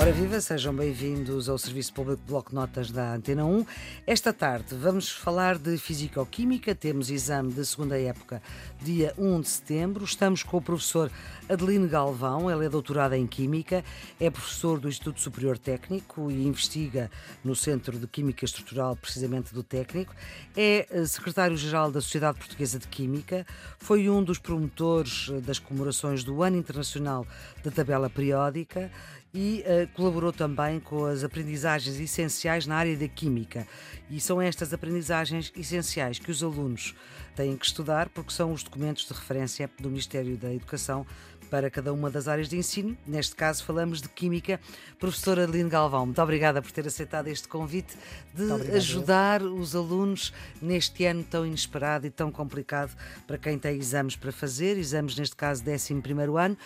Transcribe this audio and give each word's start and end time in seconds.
Ora 0.00 0.12
viva, 0.12 0.40
sejam 0.40 0.74
bem-vindos 0.74 1.46
ao 1.46 1.58
Serviço 1.58 1.92
Público 1.92 2.22
Bloco 2.26 2.54
Notas 2.54 2.90
da 2.90 3.12
Antena 3.16 3.44
1. 3.44 3.66
Esta 4.06 4.32
tarde 4.32 4.74
vamos 4.74 5.10
falar 5.10 5.58
de 5.58 5.76
Fisicoquímica, 5.76 6.74
temos 6.74 7.10
exame 7.10 7.52
de 7.52 7.62
segunda 7.66 8.00
época, 8.00 8.40
dia 8.80 9.12
1 9.18 9.42
de 9.42 9.48
setembro. 9.50 10.02
Estamos 10.02 10.42
com 10.42 10.56
o 10.56 10.62
professor 10.62 11.12
Adeline 11.50 11.86
Galvão, 11.86 12.50
ele 12.50 12.64
é 12.64 12.68
doutorado 12.70 13.12
em 13.12 13.26
Química, 13.26 13.84
é 14.18 14.30
professor 14.30 14.80
do 14.80 14.88
Instituto 14.88 15.20
Superior 15.20 15.58
Técnico 15.58 16.30
e 16.30 16.46
investiga 16.46 17.10
no 17.44 17.54
Centro 17.54 17.98
de 17.98 18.06
Química 18.06 18.46
Estrutural, 18.46 18.96
precisamente 18.96 19.52
do 19.52 19.62
Técnico. 19.62 20.14
É 20.56 20.86
eh, 20.90 21.04
secretário-geral 21.04 21.92
da 21.92 22.00
Sociedade 22.00 22.38
Portuguesa 22.38 22.78
de 22.78 22.88
Química, 22.88 23.46
foi 23.78 24.08
um 24.08 24.24
dos 24.24 24.38
promotores 24.38 25.28
eh, 25.30 25.40
das 25.42 25.58
comemorações 25.58 26.24
do 26.24 26.42
Ano 26.42 26.56
Internacional 26.56 27.26
da 27.62 27.70
Tabela 27.70 28.08
Periódica 28.08 28.90
e 29.32 29.64
uh, 29.66 29.89
colaborou 29.94 30.32
também 30.32 30.80
com 30.80 31.04
as 31.04 31.24
aprendizagens 31.24 31.98
essenciais 31.98 32.66
na 32.66 32.76
área 32.76 32.96
da 32.96 33.08
química. 33.08 33.66
E 34.10 34.20
são 34.20 34.40
estas 34.40 34.72
aprendizagens 34.72 35.52
essenciais 35.56 36.18
que 36.18 36.30
os 36.30 36.42
alunos 36.42 36.94
têm 37.36 37.56
que 37.56 37.66
estudar, 37.66 38.08
porque 38.08 38.32
são 38.32 38.52
os 38.52 38.62
documentos 38.62 39.06
de 39.06 39.12
referência 39.12 39.70
do 39.78 39.88
Ministério 39.88 40.36
da 40.36 40.52
Educação 40.52 41.06
para 41.50 41.68
cada 41.68 41.92
uma 41.92 42.08
das 42.08 42.28
áreas 42.28 42.48
de 42.48 42.56
ensino. 42.56 42.96
Neste 43.06 43.34
caso, 43.34 43.64
falamos 43.64 44.00
de 44.00 44.08
Química. 44.08 44.60
Professora 44.98 45.42
Adeline 45.42 45.68
Galvão, 45.68 46.06
muito 46.06 46.22
obrigada 46.22 46.62
por 46.62 46.70
ter 46.70 46.86
aceitado 46.86 47.26
este 47.28 47.48
convite 47.48 47.96
de 48.32 48.76
ajudar 48.76 49.42
os 49.42 49.74
alunos 49.74 50.32
neste 50.62 51.04
ano 51.04 51.24
tão 51.24 51.44
inesperado 51.44 52.06
e 52.06 52.10
tão 52.10 52.30
complicado 52.30 52.96
para 53.26 53.36
quem 53.36 53.58
tem 53.58 53.76
exames 53.76 54.14
para 54.14 54.30
fazer, 54.30 54.78
exames, 54.78 55.16
neste 55.16 55.34
caso, 55.34 55.62
11 55.68 55.94
ano. 56.38 56.56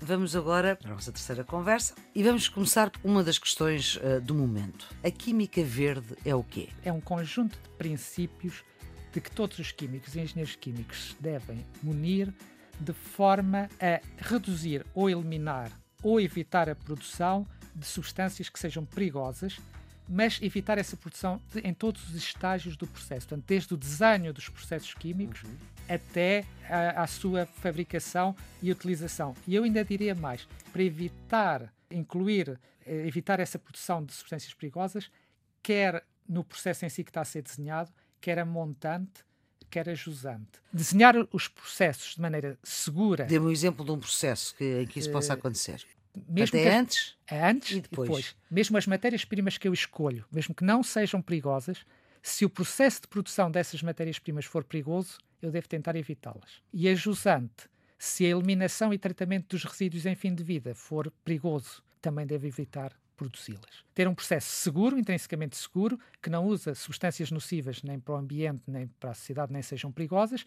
Vamos 0.00 0.36
agora 0.36 0.78
à 0.84 0.88
nossa 0.88 1.10
terceira 1.10 1.42
conversa 1.42 1.94
e 2.14 2.22
vamos 2.22 2.48
começar 2.48 2.90
por 2.90 3.00
uma 3.02 3.24
das 3.24 3.38
questões 3.38 3.96
uh, 3.96 4.20
do 4.20 4.34
momento. 4.34 4.86
A 5.02 5.10
química 5.10 5.62
verde 5.64 6.14
é 6.24 6.34
o 6.34 6.42
quê? 6.42 6.68
É 6.84 6.92
um 6.92 7.00
conjunto 7.00 7.58
de 7.62 7.68
princípios 7.78 8.62
de 9.14 9.20
que 9.20 9.30
todos 9.30 9.58
os 9.60 9.70
químicos 9.70 10.14
e 10.14 10.20
engenheiros 10.20 10.56
químicos 10.56 11.16
devem 11.20 11.64
munir 11.82 12.34
de 12.80 12.92
forma 12.92 13.68
a 13.80 14.00
reduzir 14.18 14.84
ou 14.94 15.08
eliminar 15.08 15.70
ou 16.02 16.20
evitar 16.20 16.68
a 16.68 16.74
produção 16.74 17.46
de 17.74 17.86
substâncias 17.86 18.48
que 18.48 18.58
sejam 18.58 18.84
perigosas, 18.84 19.58
mas 20.08 20.38
evitar 20.42 20.76
essa 20.76 20.96
produção 20.96 21.40
de, 21.52 21.60
em 21.60 21.72
todos 21.72 22.08
os 22.08 22.14
estágios 22.14 22.76
do 22.76 22.86
processo, 22.86 23.26
portanto, 23.28 23.46
desde 23.46 23.72
o 23.72 23.76
desenho 23.76 24.32
dos 24.32 24.48
processos 24.48 24.92
químicos 24.94 25.42
uhum. 25.42 25.56
até 25.88 26.44
a, 26.68 27.02
a, 27.02 27.06
sua 27.06 27.46
fabricação 27.46 28.36
e 28.62 28.70
utilização. 28.70 29.34
E 29.46 29.54
eu 29.54 29.64
ainda 29.64 29.82
diria 29.84 30.14
mais, 30.14 30.46
para 30.72 30.82
evitar 30.82 31.72
incluir, 31.90 32.60
eh, 32.84 33.06
evitar 33.06 33.40
essa 33.40 33.58
produção 33.58 34.04
de 34.04 34.12
substâncias 34.12 34.52
perigosas, 34.52 35.10
quer 35.62 36.04
no 36.28 36.44
processo 36.44 36.84
em 36.84 36.88
si 36.88 37.02
que 37.02 37.10
está 37.10 37.22
a 37.22 37.24
ser 37.24 37.42
desenhado, 37.42 37.90
quer 38.20 38.38
a 38.38 38.44
montante, 38.44 39.24
que 39.70 39.78
era 39.78 39.94
jusante. 39.94 40.60
Desenhar 40.72 41.14
os 41.32 41.48
processos 41.48 42.14
de 42.14 42.20
maneira 42.20 42.58
segura. 42.62 43.24
Dê-me 43.24 43.46
um 43.46 43.50
exemplo 43.50 43.84
de 43.84 43.92
um 43.92 43.98
processo 43.98 44.54
que, 44.56 44.82
em 44.82 44.86
que 44.86 44.98
isso 44.98 45.10
possa 45.10 45.32
eh, 45.32 45.36
acontecer. 45.36 45.84
Mesmo 46.28 46.58
Até 46.58 46.76
antes? 46.76 47.16
Antes 47.30 47.70
e 47.72 47.80
depois. 47.80 48.08
e 48.08 48.12
depois. 48.12 48.36
Mesmo 48.50 48.78
as 48.78 48.86
matérias-primas 48.86 49.58
que 49.58 49.66
eu 49.66 49.72
escolho, 49.72 50.24
mesmo 50.30 50.54
que 50.54 50.64
não 50.64 50.82
sejam 50.82 51.20
perigosas, 51.20 51.84
se 52.22 52.44
o 52.44 52.50
processo 52.50 53.02
de 53.02 53.08
produção 53.08 53.50
dessas 53.50 53.82
matérias-primas 53.82 54.44
for 54.44 54.64
perigoso, 54.64 55.18
eu 55.42 55.50
devo 55.50 55.68
tentar 55.68 55.96
evitá-las. 55.96 56.62
E 56.72 56.88
a 56.88 56.94
jusante, 56.94 57.68
se 57.98 58.24
a 58.24 58.28
eliminação 58.28 58.94
e 58.94 58.98
tratamento 58.98 59.48
dos 59.48 59.64
resíduos 59.64 60.06
em 60.06 60.14
fim 60.14 60.34
de 60.34 60.42
vida 60.42 60.74
for 60.74 61.12
perigoso, 61.24 61.82
também 62.00 62.26
devo 62.26 62.46
evitar 62.46 62.92
produzi-las. 63.16 63.84
Ter 63.94 64.08
um 64.08 64.14
processo 64.14 64.48
seguro, 64.48 64.98
intrinsecamente 64.98 65.56
seguro, 65.56 65.98
que 66.22 66.30
não 66.30 66.46
usa 66.46 66.74
substâncias 66.74 67.30
nocivas 67.30 67.82
nem 67.82 67.98
para 67.98 68.14
o 68.14 68.16
ambiente, 68.16 68.62
nem 68.66 68.86
para 68.86 69.10
a 69.10 69.14
sociedade, 69.14 69.52
nem 69.52 69.62
sejam 69.62 69.90
perigosas, 69.92 70.44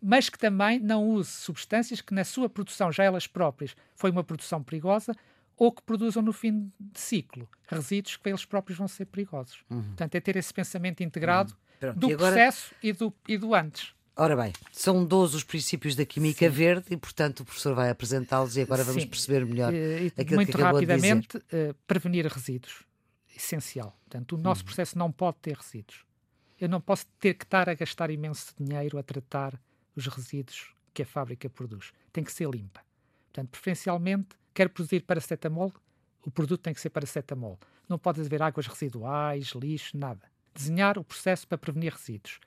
mas 0.00 0.28
que 0.28 0.38
também 0.38 0.78
não 0.78 1.08
use 1.08 1.30
substâncias 1.30 2.00
que 2.00 2.14
na 2.14 2.24
sua 2.24 2.48
produção, 2.48 2.92
já 2.92 3.04
elas 3.04 3.26
próprias, 3.26 3.74
foi 3.94 4.10
uma 4.10 4.22
produção 4.22 4.62
perigosa, 4.62 5.14
ou 5.56 5.72
que 5.72 5.82
produzam 5.82 6.22
no 6.22 6.32
fim 6.32 6.72
de 6.78 7.00
ciclo 7.00 7.48
resíduos 7.66 8.16
que 8.16 8.28
eles 8.28 8.44
próprios 8.44 8.78
vão 8.78 8.86
ser 8.86 9.06
perigosos. 9.06 9.64
Uhum. 9.68 9.82
Portanto, 9.82 10.14
é 10.14 10.20
ter 10.20 10.36
esse 10.36 10.54
pensamento 10.54 11.02
integrado 11.02 11.56
uhum. 11.82 11.94
do 11.94 12.10
e 12.10 12.14
agora... 12.14 12.32
processo 12.32 12.74
e 12.80 12.92
do, 12.92 13.12
e 13.26 13.36
do 13.36 13.54
antes. 13.54 13.92
Ora 14.20 14.34
bem, 14.34 14.52
são 14.72 15.04
12 15.04 15.36
os 15.36 15.44
princípios 15.44 15.94
da 15.94 16.04
química 16.04 16.44
Sim. 16.44 16.52
verde 16.52 16.86
e, 16.90 16.96
portanto, 16.96 17.40
o 17.40 17.44
professor 17.44 17.72
vai 17.72 17.88
apresentá-los 17.88 18.56
e 18.56 18.62
agora 18.62 18.82
vamos 18.82 19.04
Sim. 19.04 19.08
perceber 19.08 19.46
melhor 19.46 19.72
uh, 19.72 20.20
aquilo 20.20 20.34
muito 20.34 20.50
que 20.50 20.56
acabou 20.56 20.80
rapidamente, 20.80 21.38
de 21.38 21.44
dizer. 21.44 21.70
Uh, 21.70 21.74
prevenir 21.86 22.26
resíduos. 22.26 22.82
Essencial. 23.36 23.96
Portanto, 24.00 24.34
o 24.34 24.38
nosso 24.38 24.62
hum. 24.62 24.64
processo 24.64 24.98
não 24.98 25.12
pode 25.12 25.36
ter 25.36 25.56
resíduos. 25.56 26.04
Eu 26.60 26.68
não 26.68 26.80
posso 26.80 27.06
ter 27.20 27.34
que 27.34 27.44
estar 27.44 27.68
a 27.68 27.74
gastar 27.74 28.10
imenso 28.10 28.52
dinheiro 28.58 28.98
a 28.98 29.04
tratar 29.04 29.56
os 29.94 30.08
resíduos 30.08 30.74
que 30.92 31.02
a 31.02 31.06
fábrica 31.06 31.48
produz. 31.48 31.92
Tem 32.12 32.24
que 32.24 32.32
ser 32.32 32.50
limpa. 32.50 32.80
Portanto, 33.26 33.50
preferencialmente, 33.50 34.30
quer 34.52 34.68
produzir 34.68 35.02
paracetamol, 35.02 35.72
o 36.26 36.30
produto 36.32 36.60
tem 36.60 36.74
que 36.74 36.80
ser 36.80 36.90
paracetamol. 36.90 37.56
Não 37.88 37.96
pode 37.96 38.20
haver 38.20 38.42
águas 38.42 38.66
residuais, 38.66 39.52
lixo, 39.54 39.96
nada. 39.96 40.28
Desenhar 40.52 40.98
o 40.98 41.04
processo 41.04 41.46
para 41.46 41.56
prevenir 41.56 41.92
resíduos 41.92 42.40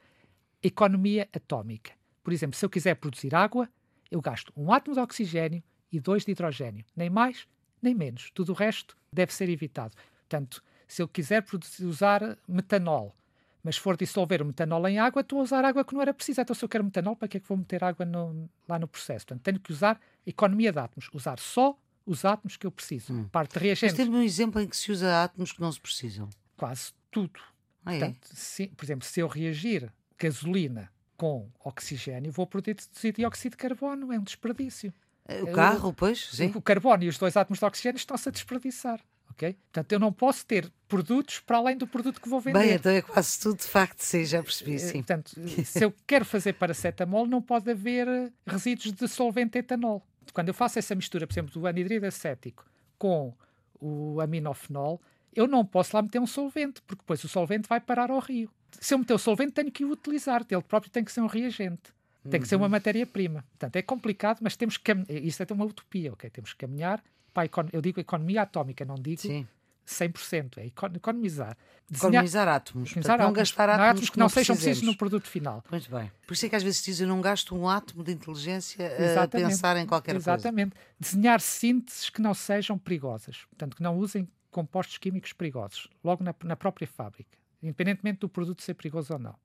economia 0.63 1.27
atómica. 1.33 1.93
Por 2.23 2.31
exemplo, 2.31 2.55
se 2.55 2.65
eu 2.65 2.69
quiser 2.69 2.95
produzir 2.95 3.33
água, 3.33 3.69
eu 4.09 4.21
gasto 4.21 4.53
um 4.55 4.71
átomo 4.71 4.95
de 4.95 5.01
oxigênio 5.01 5.63
e 5.91 5.99
dois 5.99 6.23
de 6.23 6.31
hidrogênio. 6.31 6.85
Nem 6.95 7.09
mais, 7.09 7.47
nem 7.81 7.95
menos. 7.95 8.29
Tudo 8.33 8.51
o 8.51 8.55
resto 8.55 8.95
deve 9.11 9.33
ser 9.33 9.49
evitado. 9.49 9.95
Portanto, 10.19 10.63
se 10.87 11.01
eu 11.01 11.07
quiser 11.07 11.41
produzir, 11.41 11.85
usar 11.85 12.37
metanol, 12.47 13.15
mas 13.63 13.77
for 13.77 13.95
dissolver 13.95 14.41
o 14.41 14.45
metanol 14.45 14.87
em 14.87 14.99
água, 14.99 15.21
estou 15.21 15.39
a 15.39 15.43
usar 15.43 15.63
água 15.63 15.83
que 15.83 15.93
não 15.93 16.01
era 16.01 16.13
precisa. 16.13 16.41
Então, 16.41 16.55
se 16.55 16.63
eu 16.63 16.69
quero 16.69 16.83
metanol, 16.83 17.15
para 17.15 17.27
que 17.27 17.37
é 17.37 17.39
que 17.39 17.47
vou 17.47 17.57
meter 17.57 17.83
água 17.83 18.05
no, 18.05 18.49
lá 18.67 18.79
no 18.79 18.87
processo? 18.87 19.25
Portanto, 19.25 19.43
tenho 19.43 19.59
que 19.59 19.71
usar 19.71 19.99
economia 20.25 20.71
de 20.71 20.79
átomos. 20.79 21.09
Usar 21.13 21.39
só 21.39 21.77
os 22.05 22.25
átomos 22.25 22.57
que 22.57 22.65
eu 22.65 22.71
preciso. 22.71 23.13
Hum. 23.13 23.27
Parte 23.29 23.53
de 23.53 23.59
reagentes. 23.59 23.97
Mas 23.97 24.07
tem 24.07 24.15
um 24.15 24.21
exemplo 24.21 24.59
em 24.59 24.67
que 24.67 24.75
se 24.75 24.91
usa 24.91 25.23
átomos 25.23 25.51
que 25.51 25.61
não 25.61 25.71
se 25.71 25.79
precisam. 25.79 26.29
Quase 26.57 26.91
tudo. 27.09 27.39
Ah, 27.85 27.95
é? 27.95 27.99
Portanto, 27.99 28.27
se, 28.33 28.67
por 28.67 28.85
exemplo, 28.85 29.07
se 29.07 29.19
eu 29.19 29.27
reagir 29.27 29.91
gasolina 30.21 30.91
com 31.17 31.49
oxigênio, 31.63 32.31
vou 32.31 32.45
produzir 32.47 33.13
dióxido 33.13 33.51
de 33.51 33.57
carbono, 33.57 34.11
é 34.11 34.19
um 34.19 34.23
desperdício. 34.23 34.93
É, 35.27 35.43
o 35.43 35.51
carro, 35.51 35.89
eu, 35.89 35.93
pois, 35.93 36.29
sim. 36.31 36.51
O 36.55 36.61
carbono 36.61 37.03
e 37.03 37.07
os 37.07 37.17
dois 37.17 37.37
átomos 37.37 37.59
de 37.59 37.65
oxigênio 37.65 37.97
estão-se 37.97 38.27
a 38.27 38.31
desperdiçar. 38.31 38.99
Okay? 39.31 39.53
Portanto, 39.53 39.91
eu 39.93 39.99
não 39.99 40.11
posso 40.11 40.45
ter 40.45 40.71
produtos 40.87 41.39
para 41.39 41.57
além 41.57 41.77
do 41.77 41.87
produto 41.87 42.19
que 42.19 42.27
vou 42.27 42.39
vender. 42.39 42.59
Bem, 42.59 42.73
então 42.73 42.91
é 42.91 43.01
quase 43.01 43.39
tudo 43.39 43.57
de 43.57 43.67
facto, 43.67 44.01
sim, 44.01 44.25
já 44.25 44.43
percebi, 44.43 44.75
eh, 44.75 44.79
sim. 44.79 45.03
Portanto, 45.03 45.31
se 45.65 45.83
eu 45.83 45.93
quero 46.05 46.25
fazer 46.25 46.53
paracetamol, 46.53 47.25
não 47.25 47.41
pode 47.41 47.69
haver 47.71 48.07
eh, 48.07 48.31
resíduos 48.45 48.91
de 48.91 49.07
solvente 49.07 49.57
etanol. 49.57 50.05
Quando 50.33 50.49
eu 50.49 50.53
faço 50.53 50.79
essa 50.79 50.95
mistura, 50.95 51.25
por 51.25 51.33
exemplo, 51.33 51.53
do 51.53 51.65
anidrido 51.65 52.05
acético 52.05 52.65
com 52.97 53.33
o 53.79 54.19
aminofenol, 54.21 55.01
eu 55.33 55.47
não 55.47 55.65
posso 55.65 55.95
lá 55.95 56.01
meter 56.01 56.19
um 56.19 56.27
solvente, 56.27 56.81
porque 56.81 57.01
depois 57.01 57.23
o 57.23 57.27
solvente 57.27 57.67
vai 57.67 57.79
parar 57.79 58.11
ao 58.11 58.19
rio 58.19 58.49
se 58.79 58.93
eu 58.93 58.97
meter 58.99 59.13
o 59.13 59.19
solvente, 59.19 59.53
tenho 59.53 59.71
que 59.71 59.83
o 59.83 59.91
utilizar. 59.91 60.45
Ele 60.49 60.61
próprio 60.61 60.91
tem 60.91 61.03
que 61.03 61.11
ser 61.11 61.21
um 61.21 61.27
reagente. 61.27 61.93
Tem 62.29 62.39
que 62.39 62.47
ser 62.47 62.55
uma 62.55 62.65
uhum. 62.65 62.71
matéria-prima. 62.71 63.43
Portanto, 63.49 63.75
é 63.75 63.81
complicado, 63.81 64.39
mas 64.41 64.55
temos 64.55 64.77
que. 64.77 64.91
Isso 65.09 65.41
é 65.41 65.47
uma 65.51 65.65
utopia, 65.65 66.13
ok? 66.13 66.29
Temos 66.29 66.53
que 66.53 66.59
caminhar 66.59 67.03
para 67.33 67.49
a 67.49 67.65
Eu 67.73 67.81
digo 67.81 67.99
economia 67.99 68.43
atómica, 68.43 68.85
não 68.85 68.95
digo 68.95 69.21
Sim. 69.21 69.47
100%. 69.87 70.57
É 70.57 70.65
economizar. 70.67 71.57
Desenhar, 71.89 72.13
economizar 72.13 72.47
átomos. 72.47 72.91
Economizar 72.91 73.15
átomos, 73.15 73.27
não 73.27 73.33
gastar 73.33 73.69
átomos, 73.69 73.89
átomos 73.89 74.09
que 74.11 74.19
não, 74.19 74.25
não 74.25 74.29
sejam 74.29 74.55
precisos 74.55 74.83
no 74.83 74.95
produto 74.95 75.27
final. 75.27 75.63
Muito 75.71 75.89
bem. 75.89 76.11
Por 76.27 76.33
isso 76.33 76.45
é 76.45 76.49
que 76.49 76.55
às 76.55 76.61
vezes 76.61 76.83
dizem: 76.83 77.07
eu 77.07 77.09
não 77.09 77.21
gasto 77.21 77.55
um 77.55 77.67
átomo 77.67 78.03
de 78.03 78.11
inteligência 78.11 78.85
a 79.19 79.27
pensar 79.27 79.77
em 79.77 79.87
qualquer 79.87 80.15
Exatamente. 80.15 80.21
coisa. 80.21 80.37
Exatamente. 80.37 80.75
Desenhar 80.99 81.41
sínteses 81.41 82.09
que 82.09 82.21
não 82.21 82.35
sejam 82.35 82.77
perigosas. 82.77 83.45
Portanto, 83.49 83.75
que 83.75 83.81
não 83.81 83.97
usem 83.97 84.27
compostos 84.51 84.97
químicos 84.99 85.33
perigosos, 85.33 85.87
logo 86.03 86.23
na, 86.23 86.35
na 86.43 86.55
própria 86.55 86.85
fábrica 86.85 87.40
independentemente 87.61 88.19
do 88.19 88.29
produto 88.29 88.61
ser 88.61 88.73
perigoso 88.73 89.13
ou 89.13 89.19
não. 89.19 89.35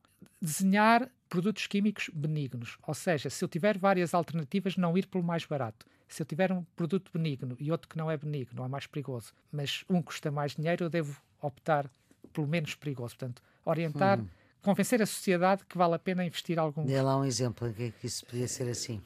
Desenhar 0.40 1.10
produtos 1.28 1.66
químicos 1.66 2.08
benignos, 2.12 2.78
ou 2.86 2.94
seja, 2.94 3.28
se 3.28 3.44
eu 3.44 3.48
tiver 3.48 3.78
várias 3.78 4.14
alternativas, 4.14 4.76
não 4.76 4.96
ir 4.96 5.06
pelo 5.06 5.24
mais 5.24 5.44
barato. 5.44 5.86
Se 6.08 6.22
eu 6.22 6.26
tiver 6.26 6.52
um 6.52 6.62
produto 6.76 7.10
benigno 7.12 7.56
e 7.58 7.70
outro 7.72 7.88
que 7.88 7.96
não 7.96 8.10
é 8.10 8.16
benigno, 8.16 8.64
é 8.64 8.68
mais 8.68 8.86
perigoso, 8.86 9.32
mas 9.50 9.84
um 9.90 10.00
custa 10.00 10.30
mais 10.30 10.54
dinheiro, 10.54 10.84
eu 10.84 10.90
devo 10.90 11.20
optar 11.40 11.90
pelo 12.32 12.46
menos 12.46 12.74
perigoso. 12.74 13.16
Portanto, 13.16 13.42
orientar, 13.64 14.20
uhum. 14.20 14.28
convencer 14.62 15.02
a 15.02 15.06
sociedade 15.06 15.64
que 15.66 15.76
vale 15.76 15.94
a 15.94 15.98
pena 15.98 16.24
investir 16.24 16.58
algum. 16.58 16.84
Dê 16.84 17.00
lá 17.02 17.18
um 17.18 17.24
exemplo 17.24 17.66
em 17.68 17.90
que 17.90 18.06
isso 18.06 18.24
podia 18.24 18.46
ser 18.46 18.68
assim. 18.68 19.02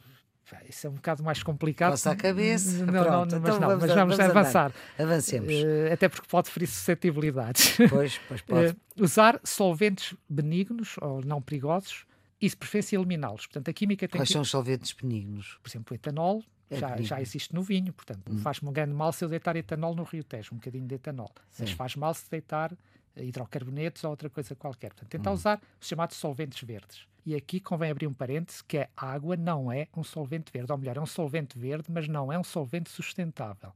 Isso 0.69 0.87
é 0.87 0.91
um 0.91 0.95
bocado 0.95 1.23
mais 1.23 1.43
complicado. 1.43 1.93
Passa 1.93 2.13
a 2.13 2.17
cabeça. 2.17 2.85
Não, 2.85 3.05
Pronto, 3.05 3.33
não, 3.33 3.39
então 3.39 3.41
mas 3.41 3.59
não, 3.59 3.69
vamos, 3.69 3.85
mas 3.85 3.95
vamos, 3.95 4.17
vamos 4.17 4.37
avançar. 4.37 4.73
Avancemos. 4.99 5.53
Uh, 5.53 5.93
até 5.93 6.09
porque 6.09 6.27
pode 6.29 6.51
ferir 6.51 6.67
suscetibilidades. 6.69 7.77
Pois, 7.89 8.21
pois 8.29 8.41
pode. 8.43 8.73
Uh, 8.73 8.77
usar 8.99 9.41
solventes 9.45 10.15
benignos 10.29 10.97
ou 11.01 11.23
não 11.25 11.41
perigosos 11.41 12.05
e, 12.41 12.49
se 12.49 12.57
preferência, 12.57 12.97
eliminá-los. 12.97 13.47
Portanto, 13.47 13.69
a 13.69 13.73
química 13.73 14.09
tem 14.09 14.19
Quais 14.19 14.29
que... 14.29 14.33
são 14.33 14.43
os 14.43 14.51
solventes 14.51 14.93
benignos? 14.93 15.59
Por 15.63 15.69
exemplo, 15.69 15.93
o 15.93 15.95
etanol 15.95 16.43
É 16.71 16.77
já, 16.77 16.97
já 17.01 17.21
existe 17.21 17.55
no 17.55 17.63
vinho, 17.63 17.93
portanto, 17.93 18.33
hum. 18.33 18.39
faz-me 18.39 18.69
um 18.69 18.73
grande 18.73 18.95
mal 18.95 19.13
se 19.13 19.25
eu 19.25 19.29
deitar 19.29 19.57
etanol 19.57 19.95
no 19.95 20.05
Rio 20.05 20.25
Tejo, 20.25 20.55
um 20.55 20.57
bocadinho 20.57 20.87
de 20.87 20.95
etanol. 20.95 21.31
Sim. 21.51 21.65
Mas 21.65 21.73
faz 21.73 21.97
mal 21.97 22.15
se 22.15 22.31
deitar 22.31 22.73
hidrocarbonetos 23.23 24.05
ou 24.05 24.11
outra 24.11 24.29
coisa 24.31 24.55
qualquer. 24.55 24.89
Portanto, 24.93 25.11
tentar 25.11 25.31
hum. 25.31 25.35
usar 25.35 25.61
os 25.81 25.87
chamados 25.87 26.17
solventes 26.17 26.63
verdes. 26.63 27.07
E 27.25 27.35
aqui 27.35 27.61
convém 27.61 27.91
abrir 27.91 28.07
um 28.07 28.15
parêntese 28.15 28.65
que 28.65 28.79
a 28.79 28.89
água 28.97 29.37
não 29.37 29.71
é 29.71 29.89
um 29.97 30.03
solvente 30.03 30.51
verde, 30.53 30.73
ou 30.73 30.79
melhor, 30.79 30.97
é 30.97 31.01
um 31.01 31.07
solvente 31.07 31.59
verde, 31.59 31.91
mas 31.91 32.09
não 32.09 32.33
é 32.33 32.39
um 32.39 32.45
solvente 32.45 32.91
sustentável. 32.91 33.73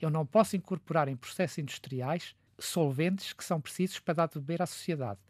Eu 0.00 0.10
não 0.10 0.26
posso 0.26 0.56
incorporar 0.56 1.08
em 1.08 1.16
processos 1.16 1.58
industriais 1.58 2.34
solventes 2.58 3.32
que 3.32 3.44
são 3.44 3.60
precisos 3.60 3.98
para 4.00 4.14
dar 4.14 4.28
de 4.28 4.38
beber 4.38 4.62
à 4.62 4.66
sociedade. 4.66 5.20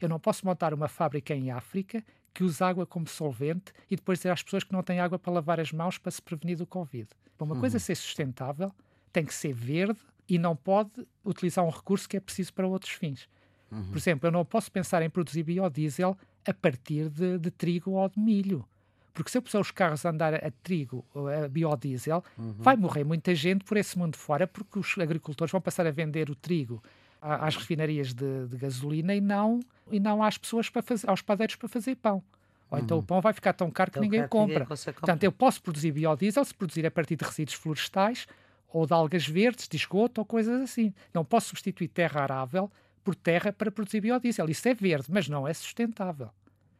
Eu 0.00 0.08
não 0.08 0.18
posso 0.18 0.46
montar 0.46 0.72
uma 0.72 0.88
fábrica 0.88 1.34
em 1.34 1.50
África 1.50 2.02
que 2.32 2.44
use 2.44 2.62
água 2.62 2.86
como 2.86 3.06
solvente 3.06 3.72
e 3.90 3.96
depois 3.96 4.18
dizer 4.18 4.30
às 4.30 4.42
pessoas 4.42 4.64
que 4.64 4.72
não 4.72 4.82
têm 4.82 5.00
água 5.00 5.18
para 5.18 5.32
lavar 5.32 5.60
as 5.60 5.72
mãos 5.72 5.98
para 5.98 6.10
se 6.10 6.22
prevenir 6.22 6.56
do 6.56 6.66
Covid. 6.66 7.08
Uma 7.38 7.54
uhum. 7.54 7.60
coisa 7.60 7.78
ser 7.78 7.94
sustentável, 7.94 8.70
tem 9.12 9.24
que 9.24 9.34
ser 9.34 9.52
verde 9.52 9.98
e 10.30 10.38
não 10.38 10.54
pode 10.54 10.90
utilizar 11.24 11.64
um 11.64 11.70
recurso 11.70 12.08
que 12.08 12.16
é 12.16 12.20
preciso 12.20 12.54
para 12.54 12.66
outros 12.66 12.92
fins. 12.92 13.28
Uhum. 13.70 13.90
Por 13.90 13.98
exemplo, 13.98 14.28
eu 14.28 14.32
não 14.32 14.44
posso 14.44 14.70
pensar 14.70 15.02
em 15.02 15.10
produzir 15.10 15.42
biodiesel 15.42 16.16
a 16.46 16.54
partir 16.54 17.08
de, 17.10 17.36
de 17.36 17.50
trigo 17.50 17.90
ou 17.90 18.08
de 18.08 18.18
milho. 18.18 18.64
Porque 19.12 19.28
se 19.28 19.36
eu 19.36 19.42
puser 19.42 19.60
os 19.60 19.72
carros 19.72 20.06
a 20.06 20.10
andar 20.10 20.32
a 20.34 20.50
trigo 20.62 21.04
ou 21.12 21.28
a 21.28 21.48
biodiesel, 21.48 22.22
uhum. 22.38 22.54
vai 22.58 22.76
morrer 22.76 23.02
muita 23.02 23.34
gente 23.34 23.64
por 23.64 23.76
esse 23.76 23.98
mundo 23.98 24.16
fora, 24.16 24.46
porque 24.46 24.78
os 24.78 24.96
agricultores 24.98 25.50
vão 25.50 25.60
passar 25.60 25.84
a 25.84 25.90
vender 25.90 26.30
o 26.30 26.34
trigo 26.36 26.80
às 27.20 27.56
refinarias 27.56 28.14
de, 28.14 28.46
de 28.46 28.56
gasolina 28.56 29.14
e 29.14 29.20
não, 29.20 29.58
e 29.90 29.98
não 29.98 30.22
às 30.22 30.38
pessoas 30.38 30.70
para 30.70 30.80
fazer, 30.80 31.10
aos 31.10 31.20
padeiros 31.20 31.56
para 31.56 31.68
fazer 31.68 31.96
pão. 31.96 32.22
Ou 32.70 32.78
então 32.78 32.98
o 32.98 33.00
uhum. 33.00 33.06
pão 33.06 33.20
vai 33.20 33.32
ficar 33.32 33.52
tão 33.52 33.68
caro 33.68 33.90
que 33.90 33.94
tão 33.94 34.02
ninguém 34.02 34.26
compra. 34.28 34.60
Ninguém 34.60 34.94
Portanto, 34.94 35.24
eu 35.24 35.32
posso 35.32 35.60
produzir 35.60 35.90
biodiesel 35.90 36.44
se 36.44 36.54
produzir 36.54 36.86
a 36.86 36.90
partir 36.90 37.16
de 37.16 37.24
resíduos 37.24 37.54
florestais 37.54 38.28
ou 38.72 38.86
de 38.86 38.92
algas 38.92 39.26
verdes, 39.26 39.68
de 39.68 39.76
esgoto 39.76 40.20
ou 40.20 40.24
coisas 40.24 40.60
assim. 40.60 40.92
Não 41.12 41.24
posso 41.24 41.48
substituir 41.48 41.88
terra 41.88 42.22
arável 42.22 42.70
por 43.02 43.14
terra 43.14 43.52
para 43.52 43.70
produzir 43.70 44.00
biodiesel. 44.00 44.48
Isso 44.48 44.68
é 44.68 44.74
verde, 44.74 45.06
mas 45.10 45.28
não 45.28 45.46
é 45.46 45.52
sustentável. 45.52 46.30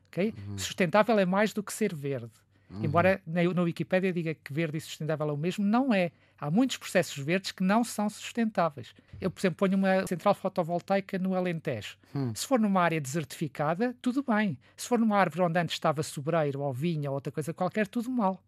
Okay? 0.08 0.34
Uhum. 0.48 0.58
Sustentável 0.58 1.19
é 1.19 1.25
mais 1.25 1.52
do 1.52 1.62
que 1.62 1.72
ser 1.72 1.94
verde. 1.94 2.31
Uhum. 2.70 2.84
Embora 2.84 3.20
na, 3.26 3.42
na 3.42 3.62
Wikipédia 3.62 4.12
diga 4.12 4.34
que 4.34 4.52
verde 4.52 4.78
e 4.78 4.81
sustentável 4.81 5.28
é 5.28 5.32
o 5.32 5.37
mesmo, 5.37 5.64
não 5.64 5.92
é. 5.92 6.12
Há 6.38 6.50
muitos 6.50 6.78
processos 6.78 7.22
verdes 7.22 7.52
que 7.52 7.62
não 7.62 7.84
são 7.84 8.08
sustentáveis. 8.08 8.94
Eu, 9.20 9.31
por 9.31 9.40
exemplo, 9.40 9.56
ponho 9.58 9.76
uma 9.76 10.06
central 10.06 10.34
fotovoltaica 10.34 11.19
no 11.19 11.34
Alentejo. 11.34 11.98
Hum. 12.14 12.32
Se 12.34 12.46
for 12.46 12.58
numa 12.58 12.81
área 12.81 13.00
desertificada, 13.00 13.94
tudo 14.00 14.22
bem. 14.22 14.56
Se 14.76 14.88
for 14.88 14.98
numa 14.98 15.19
árvore 15.19 15.42
onde 15.42 15.58
antes 15.58 15.75
estava 15.75 16.02
sobreiro 16.02 16.60
ou 16.60 16.72
vinha 16.72 17.10
ou 17.10 17.14
outra 17.14 17.31
coisa 17.31 17.52
qualquer, 17.52 17.87
tudo 17.87 18.10
mal. 18.10 18.42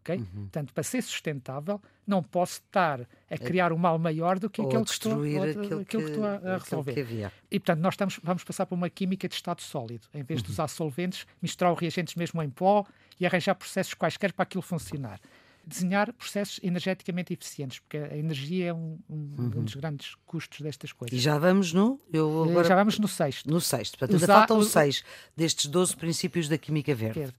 Okay? 0.00 0.16
Uhum. 0.16 0.42
Portanto, 0.42 0.72
para 0.72 0.82
ser 0.82 1.02
sustentável, 1.02 1.80
não 2.06 2.22
posso 2.22 2.60
estar 2.66 3.00
a 3.02 3.06
é 3.28 3.38
criar 3.38 3.72
um 3.72 3.76
mal 3.76 3.98
maior 3.98 4.38
do 4.38 4.48
que 4.48 4.60
aquele 4.60 4.84
que, 4.84 4.90
estou, 4.90 5.12
aquilo 5.12 5.84
que, 5.84 5.84
que 5.84 5.96
estou 5.96 6.24
a, 6.24 6.34
a 6.36 6.58
resolver. 6.58 7.32
E, 7.50 7.60
portanto, 7.60 7.80
nós 7.80 7.94
estamos, 7.94 8.20
vamos 8.22 8.42
passar 8.42 8.66
para 8.66 8.74
uma 8.74 8.90
química 8.90 9.28
de 9.28 9.34
estado 9.34 9.60
sólido. 9.60 10.08
Em 10.12 10.22
vez 10.22 10.40
uhum. 10.40 10.46
de 10.46 10.52
usar 10.52 10.68
solventes, 10.68 11.26
misturar 11.40 11.72
os 11.72 11.78
reagentes 11.78 12.14
mesmo 12.14 12.42
em 12.42 12.50
pó 12.50 12.84
e 13.18 13.26
arranjar 13.26 13.54
processos 13.54 13.94
quaisquer 13.94 14.32
para 14.32 14.42
aquilo 14.42 14.62
funcionar. 14.62 15.20
Desenhar 15.64 16.10
processos 16.14 16.58
energeticamente 16.62 17.34
eficientes, 17.34 17.78
porque 17.80 17.98
a 17.98 18.16
energia 18.16 18.68
é 18.68 18.72
um, 18.72 18.98
um, 19.08 19.14
uhum. 19.14 19.52
um 19.56 19.64
dos 19.64 19.74
grandes 19.74 20.14
custos 20.24 20.62
destas 20.62 20.90
coisas. 20.90 21.16
E 21.16 21.20
já 21.20 21.38
vamos 21.38 21.74
no. 21.74 22.00
Eu 22.10 22.44
agora... 22.44 22.66
Já 22.66 22.74
vamos 22.74 22.98
no 22.98 23.06
sexto. 23.06 23.48
No 23.48 23.60
sexto. 23.60 23.98
Portanto, 23.98 24.14
ainda 24.14 24.26
faltam 24.26 24.62
seis 24.62 25.04
destes 25.36 25.66
12 25.66 25.94
princípios 25.96 26.48
da 26.48 26.56
química 26.56 26.94
verde. 26.94 27.20
verde 27.20 27.36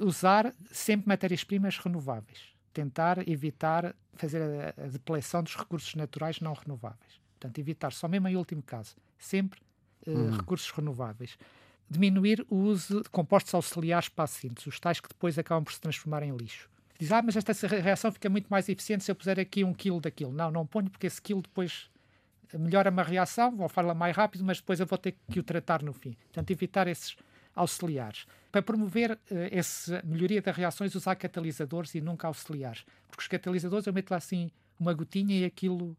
usar 0.00 0.54
sempre 0.70 1.08
matérias-primas 1.08 1.78
renováveis. 1.78 2.54
Tentar 2.72 3.26
evitar 3.28 3.94
fazer 4.14 4.42
a, 4.42 4.84
a 4.84 4.86
depleção 4.88 5.42
dos 5.42 5.54
recursos 5.56 5.94
naturais 5.94 6.40
não 6.40 6.52
renováveis. 6.52 7.20
Portanto, 7.38 7.58
evitar, 7.58 7.92
só 7.92 8.08
mesmo 8.08 8.28
em 8.28 8.36
último 8.36 8.62
caso, 8.62 8.96
sempre 9.18 9.60
uh, 10.06 10.10
hum. 10.10 10.30
recursos 10.30 10.70
renováveis. 10.70 11.38
Diminuir 11.88 12.44
o 12.50 12.56
uso 12.56 13.02
de 13.02 13.08
compostos 13.10 13.54
auxiliares 13.54 14.08
para 14.08 14.24
a 14.24 14.26
síntese, 14.26 14.68
os 14.68 14.80
tais 14.80 15.00
que 15.00 15.08
depois 15.08 15.38
acabam 15.38 15.62
por 15.62 15.72
se 15.72 15.80
transformar 15.80 16.22
em 16.22 16.34
lixo. 16.36 16.68
Diz, 16.98 17.12
ah, 17.12 17.22
mas 17.22 17.36
esta 17.36 17.52
reação 17.66 18.10
fica 18.10 18.28
muito 18.28 18.48
mais 18.48 18.68
eficiente 18.68 19.04
se 19.04 19.10
eu 19.10 19.14
puser 19.14 19.38
aqui 19.38 19.62
um 19.62 19.74
quilo 19.74 20.00
daquilo. 20.00 20.32
Não, 20.32 20.50
não 20.50 20.66
ponho 20.66 20.90
porque 20.90 21.06
esse 21.06 21.20
quilo 21.20 21.42
depois 21.42 21.90
melhora 22.54 22.90
uma 22.90 23.02
reação, 23.02 23.54
vou 23.54 23.68
falar 23.68 23.94
mais 23.94 24.16
rápido, 24.16 24.44
mas 24.44 24.58
depois 24.58 24.80
eu 24.80 24.86
vou 24.86 24.96
ter 24.96 25.16
que 25.30 25.38
o 25.38 25.42
tratar 25.42 25.82
no 25.82 25.92
fim. 25.92 26.12
Portanto, 26.12 26.50
evitar 26.50 26.88
esses 26.88 27.16
auxiliares. 27.56 28.26
Para 28.52 28.62
promover 28.62 29.12
uh, 29.12 29.18
essa 29.50 30.02
melhoria 30.04 30.42
das 30.42 30.54
reações, 30.54 30.94
usar 30.94 31.16
catalisadores 31.16 31.94
e 31.94 32.00
nunca 32.00 32.28
auxiliares. 32.28 32.84
Porque 33.08 33.22
os 33.22 33.28
catalisadores, 33.28 33.86
eu 33.86 33.92
meto 33.92 34.10
lá 34.10 34.18
assim 34.18 34.50
uma 34.78 34.92
gotinha 34.92 35.38
e 35.38 35.44
aquilo 35.44 35.96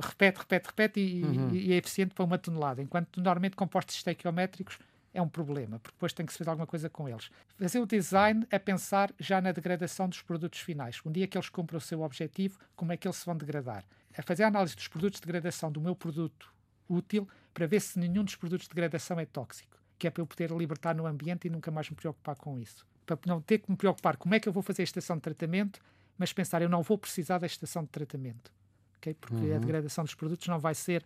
repete, 0.00 0.38
repete, 0.38 0.66
repete 0.66 1.00
e, 1.00 1.22
uhum. 1.22 1.54
e 1.54 1.72
é 1.72 1.76
eficiente 1.76 2.14
para 2.14 2.24
uma 2.24 2.38
tonelada. 2.38 2.80
Enquanto 2.80 3.20
normalmente 3.20 3.56
compostos 3.56 3.96
estequiométricos 3.96 4.78
é 5.12 5.22
um 5.22 5.28
problema, 5.28 5.78
porque 5.78 5.94
depois 5.94 6.12
tem 6.12 6.26
que 6.26 6.32
se 6.32 6.38
fazer 6.38 6.50
alguma 6.50 6.66
coisa 6.66 6.90
com 6.90 7.08
eles. 7.08 7.30
Fazer 7.56 7.78
o 7.78 7.86
design 7.86 8.44
é 8.50 8.58
pensar 8.58 9.12
já 9.18 9.40
na 9.40 9.52
degradação 9.52 10.08
dos 10.08 10.22
produtos 10.22 10.60
finais. 10.60 11.00
Um 11.04 11.12
dia 11.12 11.26
que 11.28 11.38
eles 11.38 11.48
cumpram 11.48 11.78
o 11.78 11.80
seu 11.80 12.02
objetivo, 12.02 12.58
como 12.74 12.92
é 12.92 12.96
que 12.96 13.06
eles 13.06 13.16
se 13.16 13.26
vão 13.26 13.36
degradar? 13.36 13.84
É 14.12 14.22
fazer 14.22 14.42
a 14.42 14.48
análise 14.48 14.74
dos 14.74 14.88
produtos 14.88 15.20
de 15.20 15.26
degradação 15.26 15.70
do 15.70 15.80
meu 15.80 15.94
produto 15.94 16.52
útil 16.88 17.28
para 17.52 17.66
ver 17.66 17.80
se 17.80 17.98
nenhum 17.98 18.24
dos 18.24 18.34
produtos 18.34 18.66
de 18.66 18.74
degradação 18.74 19.18
é 19.20 19.24
tóxico 19.24 19.74
que 19.98 20.06
é 20.06 20.10
para 20.10 20.22
eu 20.22 20.26
poder 20.26 20.50
libertar 20.50 20.94
no 20.94 21.06
ambiente 21.06 21.46
e 21.46 21.50
nunca 21.50 21.70
mais 21.70 21.88
me 21.88 21.96
preocupar 21.96 22.36
com 22.36 22.58
isso. 22.58 22.86
Para 23.06 23.18
não 23.26 23.40
ter 23.40 23.58
que 23.58 23.70
me 23.70 23.76
preocupar 23.76 24.16
como 24.16 24.34
é 24.34 24.40
que 24.40 24.48
eu 24.48 24.52
vou 24.52 24.62
fazer 24.62 24.82
a 24.82 24.84
estação 24.84 25.16
de 25.16 25.22
tratamento, 25.22 25.80
mas 26.18 26.32
pensar 26.32 26.62
eu 26.62 26.68
não 26.68 26.82
vou 26.82 26.96
precisar 26.96 27.38
da 27.38 27.46
estação 27.46 27.82
de 27.82 27.90
tratamento. 27.90 28.52
Okay? 28.98 29.14
Porque 29.14 29.36
uhum. 29.36 29.56
a 29.56 29.58
degradação 29.58 30.04
dos 30.04 30.14
produtos 30.14 30.46
não 30.48 30.58
vai 30.58 30.74
ser 30.74 31.04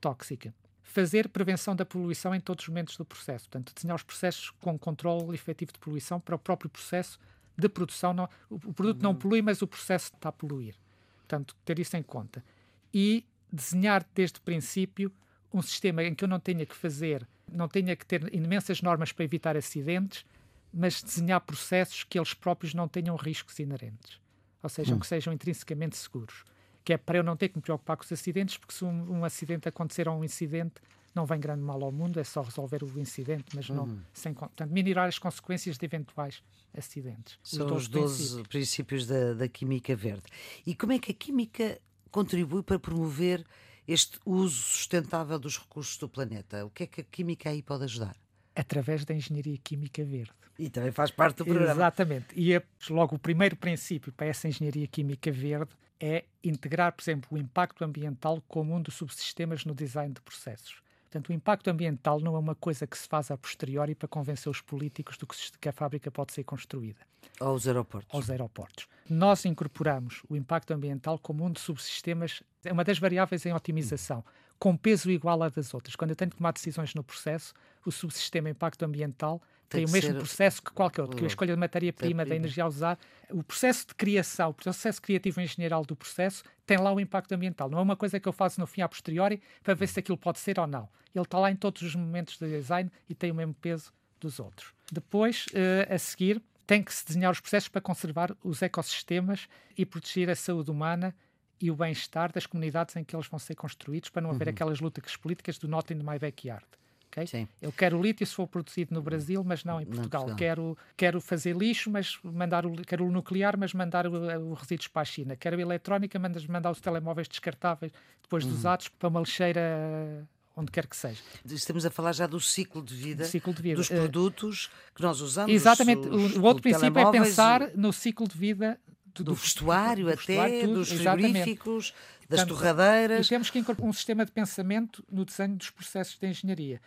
tóxica. 0.00 0.54
Fazer 0.82 1.28
prevenção 1.28 1.76
da 1.76 1.84
poluição 1.84 2.34
em 2.34 2.40
todos 2.40 2.64
os 2.64 2.68
momentos 2.68 2.96
do 2.96 3.04
processo. 3.04 3.48
Portanto, 3.48 3.74
desenhar 3.74 3.96
os 3.96 4.02
processos 4.02 4.50
com 4.60 4.78
controle 4.78 5.34
efetivo 5.34 5.72
de 5.72 5.78
poluição 5.78 6.20
para 6.20 6.34
o 6.34 6.38
próprio 6.38 6.70
processo 6.70 7.18
de 7.56 7.68
produção. 7.68 8.12
Não, 8.12 8.28
o, 8.48 8.56
o 8.56 8.72
produto 8.72 8.96
uhum. 8.96 9.02
não 9.02 9.14
polui, 9.14 9.42
mas 9.42 9.62
o 9.62 9.66
processo 9.66 10.12
está 10.14 10.28
a 10.30 10.32
poluir. 10.32 10.74
Portanto, 11.18 11.54
ter 11.64 11.78
isso 11.78 11.96
em 11.96 12.02
conta. 12.02 12.44
E 12.92 13.24
desenhar 13.52 14.06
desde 14.14 14.38
o 14.38 14.42
princípio 14.42 15.12
um 15.52 15.62
sistema 15.62 16.02
em 16.04 16.14
que 16.14 16.24
eu 16.24 16.28
não 16.28 16.40
tenha 16.40 16.64
que 16.64 16.74
fazer 16.74 17.26
não 17.52 17.68
tenha 17.68 17.94
que 17.96 18.06
ter 18.06 18.32
imensas 18.34 18.82
normas 18.82 19.12
para 19.12 19.24
evitar 19.24 19.56
acidentes, 19.56 20.24
mas 20.72 21.02
desenhar 21.02 21.40
processos 21.40 22.04
que 22.04 22.18
eles 22.18 22.32
próprios 22.32 22.74
não 22.74 22.86
tenham 22.86 23.16
riscos 23.16 23.58
inerentes, 23.58 24.20
ou 24.62 24.68
seja, 24.68 24.94
hum. 24.94 25.00
que 25.00 25.06
sejam 25.06 25.32
intrinsecamente 25.32 25.96
seguros. 25.96 26.44
Que 26.84 26.94
é 26.94 26.96
para 26.96 27.18
eu 27.18 27.22
não 27.22 27.36
ter 27.36 27.48
que 27.48 27.56
me 27.56 27.62
preocupar 27.62 27.96
com 27.96 28.04
os 28.04 28.12
acidentes, 28.12 28.56
porque 28.56 28.74
se 28.74 28.84
um, 28.84 29.18
um 29.18 29.24
acidente 29.24 29.68
acontecer 29.68 30.08
ou 30.08 30.18
um 30.18 30.24
incidente, 30.24 30.74
não 31.14 31.26
vem 31.26 31.40
grande 31.40 31.62
mal 31.62 31.82
ao 31.82 31.92
mundo, 31.92 32.18
é 32.18 32.24
só 32.24 32.40
resolver 32.40 32.82
o 32.82 33.00
incidente, 33.00 33.54
mas 33.54 33.68
não 33.68 33.84
uhum. 33.84 34.00
sem 34.12 34.32
portanto, 34.32 34.70
minorar 34.70 35.08
as 35.08 35.18
consequências 35.18 35.76
de 35.76 35.84
eventuais 35.84 36.42
acidentes. 36.76 37.38
São 37.42 37.74
os 37.74 37.88
12 37.88 38.16
princípios, 38.16 38.46
princípios 38.46 39.06
da, 39.06 39.34
da 39.34 39.48
química 39.48 39.94
verde. 39.94 40.22
E 40.64 40.74
como 40.74 40.92
é 40.92 40.98
que 40.98 41.10
a 41.10 41.14
química 41.14 41.80
contribui 42.10 42.62
para 42.62 42.78
promover 42.78 43.44
este 43.86 44.18
uso 44.24 44.56
sustentável 44.56 45.38
dos 45.38 45.58
recursos 45.58 45.96
do 45.96 46.08
planeta? 46.08 46.64
O 46.64 46.70
que 46.70 46.84
é 46.84 46.86
que 46.86 47.00
a 47.00 47.04
química 47.04 47.50
aí 47.50 47.62
pode 47.62 47.84
ajudar? 47.84 48.16
Através 48.54 49.04
da 49.04 49.14
engenharia 49.14 49.56
química 49.58 50.04
verde. 50.04 50.32
E 50.58 50.68
também 50.68 50.92
faz 50.92 51.10
parte 51.10 51.38
do 51.38 51.44
programa. 51.44 51.72
Exatamente. 51.72 52.26
E 52.34 52.52
é, 52.52 52.62
logo 52.90 53.16
o 53.16 53.18
primeiro 53.18 53.56
princípio 53.56 54.12
para 54.12 54.26
essa 54.26 54.46
engenharia 54.46 54.86
química 54.86 55.32
verde 55.32 55.70
é 55.98 56.24
integrar, 56.42 56.92
por 56.92 57.02
exemplo, 57.02 57.28
o 57.32 57.38
impacto 57.38 57.84
ambiental 57.84 58.42
como 58.48 58.74
um 58.74 58.82
dos 58.82 58.94
subsistemas 58.94 59.64
no 59.64 59.74
design 59.74 60.12
de 60.12 60.20
processos. 60.20 60.82
Portanto, 61.10 61.30
o 61.30 61.32
impacto 61.32 61.66
ambiental 61.68 62.20
não 62.20 62.36
é 62.36 62.38
uma 62.38 62.54
coisa 62.54 62.86
que 62.86 62.96
se 62.96 63.08
faz 63.08 63.32
a 63.32 63.36
posteriori 63.36 63.96
para 63.96 64.06
convencer 64.06 64.48
os 64.48 64.60
políticos 64.60 65.18
do 65.18 65.26
que 65.26 65.68
a 65.68 65.72
fábrica 65.72 66.08
pode 66.08 66.32
ser 66.32 66.44
construída. 66.44 67.00
Aos 67.40 67.66
aeroportos. 67.66 68.14
Aos 68.14 68.30
aeroportos. 68.30 68.86
Nós 69.08 69.44
incorporamos 69.44 70.22
o 70.28 70.36
impacto 70.36 70.72
ambiental 70.72 71.18
como 71.18 71.44
um 71.44 71.50
dos 71.50 71.62
subsistemas, 71.62 72.44
é 72.64 72.72
uma 72.72 72.84
das 72.84 73.00
variáveis 73.00 73.44
em 73.44 73.52
otimização, 73.52 74.24
com 74.56 74.76
peso 74.76 75.10
igual 75.10 75.42
à 75.42 75.48
das 75.48 75.74
outras. 75.74 75.96
Quando 75.96 76.10
eu 76.10 76.16
tenho 76.16 76.30
que 76.30 76.36
tomar 76.36 76.52
decisões 76.52 76.94
no 76.94 77.02
processo, 77.02 77.54
o 77.84 77.90
subsistema 77.90 78.48
impacto 78.48 78.84
ambiental 78.84 79.42
tem, 79.70 79.84
tem 79.84 79.88
o 79.88 79.92
mesmo 79.92 80.10
ser... 80.10 80.18
processo 80.18 80.60
que 80.60 80.72
qualquer 80.72 81.02
outro, 81.02 81.16
que 81.16 81.22
a 81.22 81.28
escolha 81.28 81.54
de 81.54 81.60
matéria-prima, 81.60 82.26
da 82.26 82.34
energia 82.34 82.64
a 82.64 82.66
usar. 82.66 82.98
O 83.30 83.42
processo 83.42 83.86
de 83.86 83.94
criação, 83.94 84.50
o 84.50 84.54
processo 84.54 85.00
criativo 85.00 85.40
engenheiral 85.40 85.84
do 85.84 85.94
processo 85.94 86.42
tem 86.66 86.76
lá 86.76 86.92
o 86.92 86.98
impacto 86.98 87.32
ambiental. 87.32 87.70
Não 87.70 87.78
é 87.78 87.82
uma 87.82 87.94
coisa 87.94 88.18
que 88.18 88.28
eu 88.28 88.32
faço 88.32 88.60
no 88.60 88.66
fim 88.66 88.82
a 88.82 88.88
posteriori 88.88 89.40
para 89.62 89.72
ver 89.72 89.86
se 89.86 90.00
aquilo 90.00 90.18
pode 90.18 90.40
ser 90.40 90.58
ou 90.58 90.66
não. 90.66 90.88
Ele 91.14 91.22
está 91.22 91.38
lá 91.38 91.52
em 91.52 91.56
todos 91.56 91.82
os 91.82 91.94
momentos 91.94 92.36
do 92.36 92.48
design 92.48 92.90
e 93.08 93.14
tem 93.14 93.30
o 93.30 93.34
mesmo 93.34 93.54
peso 93.54 93.92
dos 94.18 94.40
outros. 94.40 94.74
Depois, 94.90 95.46
uh, 95.46 95.94
a 95.94 95.98
seguir, 95.98 96.42
tem 96.66 96.82
que 96.82 96.92
se 96.92 97.06
desenhar 97.06 97.30
os 97.30 97.40
processos 97.40 97.68
para 97.68 97.80
conservar 97.80 98.36
os 98.42 98.62
ecossistemas 98.62 99.48
e 99.78 99.86
proteger 99.86 100.28
a 100.30 100.34
saúde 100.34 100.70
humana 100.70 101.14
e 101.60 101.70
o 101.70 101.76
bem-estar 101.76 102.32
das 102.32 102.44
comunidades 102.44 102.96
em 102.96 103.04
que 103.04 103.14
eles 103.14 103.28
vão 103.28 103.38
ser 103.38 103.54
construídos, 103.54 104.10
para 104.10 104.22
não 104.22 104.30
haver 104.30 104.48
uhum. 104.48 104.54
aquelas 104.54 104.80
lutas 104.80 105.14
políticas 105.16 105.58
do 105.58 105.68
not 105.68 105.92
in 105.92 105.98
my 105.98 106.18
backyard 106.18 106.66
Okay? 107.10 107.26
Sim. 107.26 107.48
Eu 107.60 107.72
quero 107.72 108.00
lítio 108.00 108.24
se 108.24 108.34
for 108.34 108.46
produzido 108.46 108.94
no 108.94 109.02
Brasil, 109.02 109.42
mas 109.44 109.64
não 109.64 109.80
em 109.80 109.86
Portugal. 109.86 110.28
Não, 110.28 110.36
quero, 110.36 110.78
quero 110.96 111.20
fazer 111.20 111.56
lixo, 111.56 111.90
mas 111.90 112.18
mandar 112.22 112.64
o, 112.64 112.72
quero 112.82 113.04
o 113.04 113.10
nuclear, 113.10 113.58
mas 113.58 113.74
mandar 113.74 114.06
o, 114.06 114.50
o 114.50 114.54
resíduos 114.54 114.88
para 114.88 115.02
a 115.02 115.04
China. 115.04 115.36
Quero 115.36 115.56
a 115.56 115.60
eletrónica, 115.60 116.18
mas 116.18 116.46
mandar 116.46 116.70
os 116.70 116.80
telemóveis 116.80 117.26
descartáveis 117.26 117.92
depois 118.22 118.44
uhum. 118.44 118.52
usados 118.52 118.88
para 118.88 119.08
uma 119.08 119.20
lixeira 119.20 120.26
onde 120.56 120.70
quer 120.70 120.86
que 120.86 120.96
seja. 120.96 121.20
Estamos 121.44 121.84
a 121.84 121.90
falar 121.90 122.12
já 122.12 122.26
do 122.26 122.40
ciclo 122.40 122.82
de 122.82 122.94
vida, 122.94 123.24
ciclo 123.24 123.52
de 123.52 123.62
vida. 123.62 123.76
dos 123.76 123.90
eh, 123.90 123.96
produtos 123.96 124.70
que 124.94 125.02
nós 125.02 125.20
usamos. 125.20 125.52
Exatamente. 125.52 126.08
Os, 126.08 126.36
o 126.36 126.42
outro 126.42 126.62
princípio 126.62 126.98
é 126.98 127.10
pensar 127.10 127.70
no 127.74 127.92
ciclo 127.92 128.28
de 128.28 128.36
vida 128.36 128.78
do, 129.14 129.24
do 129.24 129.34
vestuário 129.34 130.04
do, 130.04 130.10
do 130.10 130.14
até, 130.14 130.34
vestuário, 130.34 130.74
dos 130.74 130.88
frigoríficos, 130.88 131.86
exatamente. 131.86 132.28
das 132.28 132.40
Portanto, 132.40 132.48
torradeiras. 132.48 133.26
E 133.26 133.28
temos 133.28 133.50
que 133.50 133.58
incorporar 133.58 133.90
um 133.90 133.92
sistema 133.92 134.24
de 134.24 134.32
pensamento 134.32 135.04
no 135.10 135.24
desenho 135.24 135.56
dos 135.56 135.70
processos 135.70 136.18
de 136.18 136.26
engenharia. 136.26 136.80